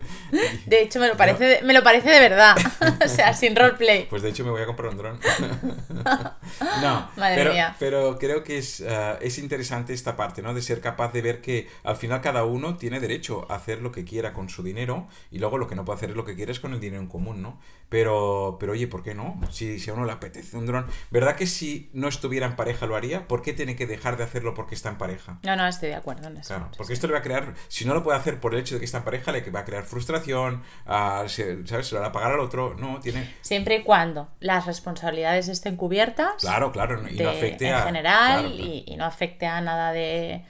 [0.66, 2.56] de hecho, me lo parece, de, me lo parece de verdad.
[3.04, 4.08] o sea, sin roleplay.
[4.08, 5.20] Pues de hecho me voy a comprar un dron.
[6.82, 7.76] no, Madre pero, mía.
[7.78, 10.54] pero creo que es, ah, es interesante esta parte, ¿no?
[10.54, 13.92] De ser capaz de ver que al final cada uno tiene derecho a hacer lo
[13.92, 16.34] que quiera con su dinero y luego lo que no puede hacer es lo que
[16.34, 17.60] quiere es con el dinero en común, ¿no?
[17.88, 19.40] Pero, pero oye, ¿por qué no?
[19.50, 22.86] Si, si a uno le apetece un dron, ¿verdad que si no estuviera en pareja
[22.86, 23.26] lo haría?
[23.28, 25.38] ¿Por qué tiene que dejar de hacerlo porque está en pareja?
[25.42, 26.48] No, no, estoy de acuerdo en eso.
[26.54, 28.74] Claro, porque esto le va a crear, si no lo puede hacer por el hecho
[28.74, 31.86] de que está en pareja, le va a crear frustración, ah, se- ¿sabes?
[31.86, 33.34] Se lo va a pagar al otro, no, tiene...
[33.42, 36.34] Siempre y cuando las responsabilidades estén cubiertas.
[36.40, 37.82] Claro, claro, y de- no afecte en a...
[37.82, 38.64] general claro, claro.
[38.72, 40.44] Y, y no afecte a nada de,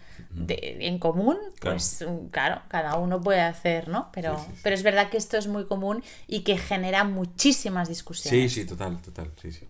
[0.47, 1.77] de- en común, Claro.
[1.77, 4.11] pues mm, claro, cada uno puede hacer, ¿no?
[4.13, 4.61] Pero, Sí, sí, sí.
[4.63, 8.53] pero es verdad que esto es muy común y que genera muchísimas Sí, discusiones.
[8.53, 9.69] sí, total, total, sí, sí.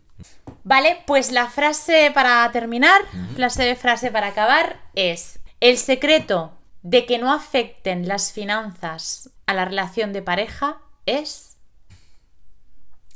[0.64, 3.01] Vale, pues la frase para terminar,
[3.35, 6.53] frase, frase para acabar es, el secreto
[6.83, 11.57] de que no afecten las finanzas a la relación de pareja es...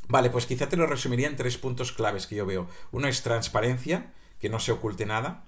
[0.09, 2.69] Vale, pues quizá te lo resumiría en tres puntos claves que yo veo.
[2.91, 5.45] Uno es transparencia, que no se oculte nada.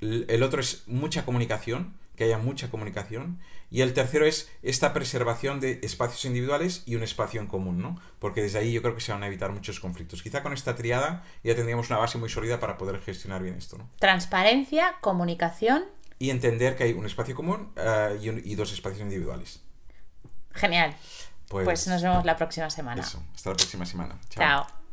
[0.00, 3.40] El otro es mucha comunicación, que haya mucha comunicación.
[3.70, 8.00] Y el tercero es esta preservación de espacios individuales y un espacio en común, ¿no?
[8.18, 10.22] Porque desde ahí yo creo que se van a evitar muchos conflictos.
[10.22, 13.78] Quizá con esta triada ya tendríamos una base muy sólida para poder gestionar bien esto,
[13.78, 13.90] ¿no?
[13.98, 15.84] Transparencia, comunicación.
[16.18, 19.60] Y entender que hay un espacio común eh, y, dos espacios individuales.
[20.52, 20.94] Genial.
[21.48, 23.02] Pues, pues, nos vemos la próxima semana.
[23.02, 24.18] Eso, hasta la próxima semana.
[24.30, 24.83] Chao.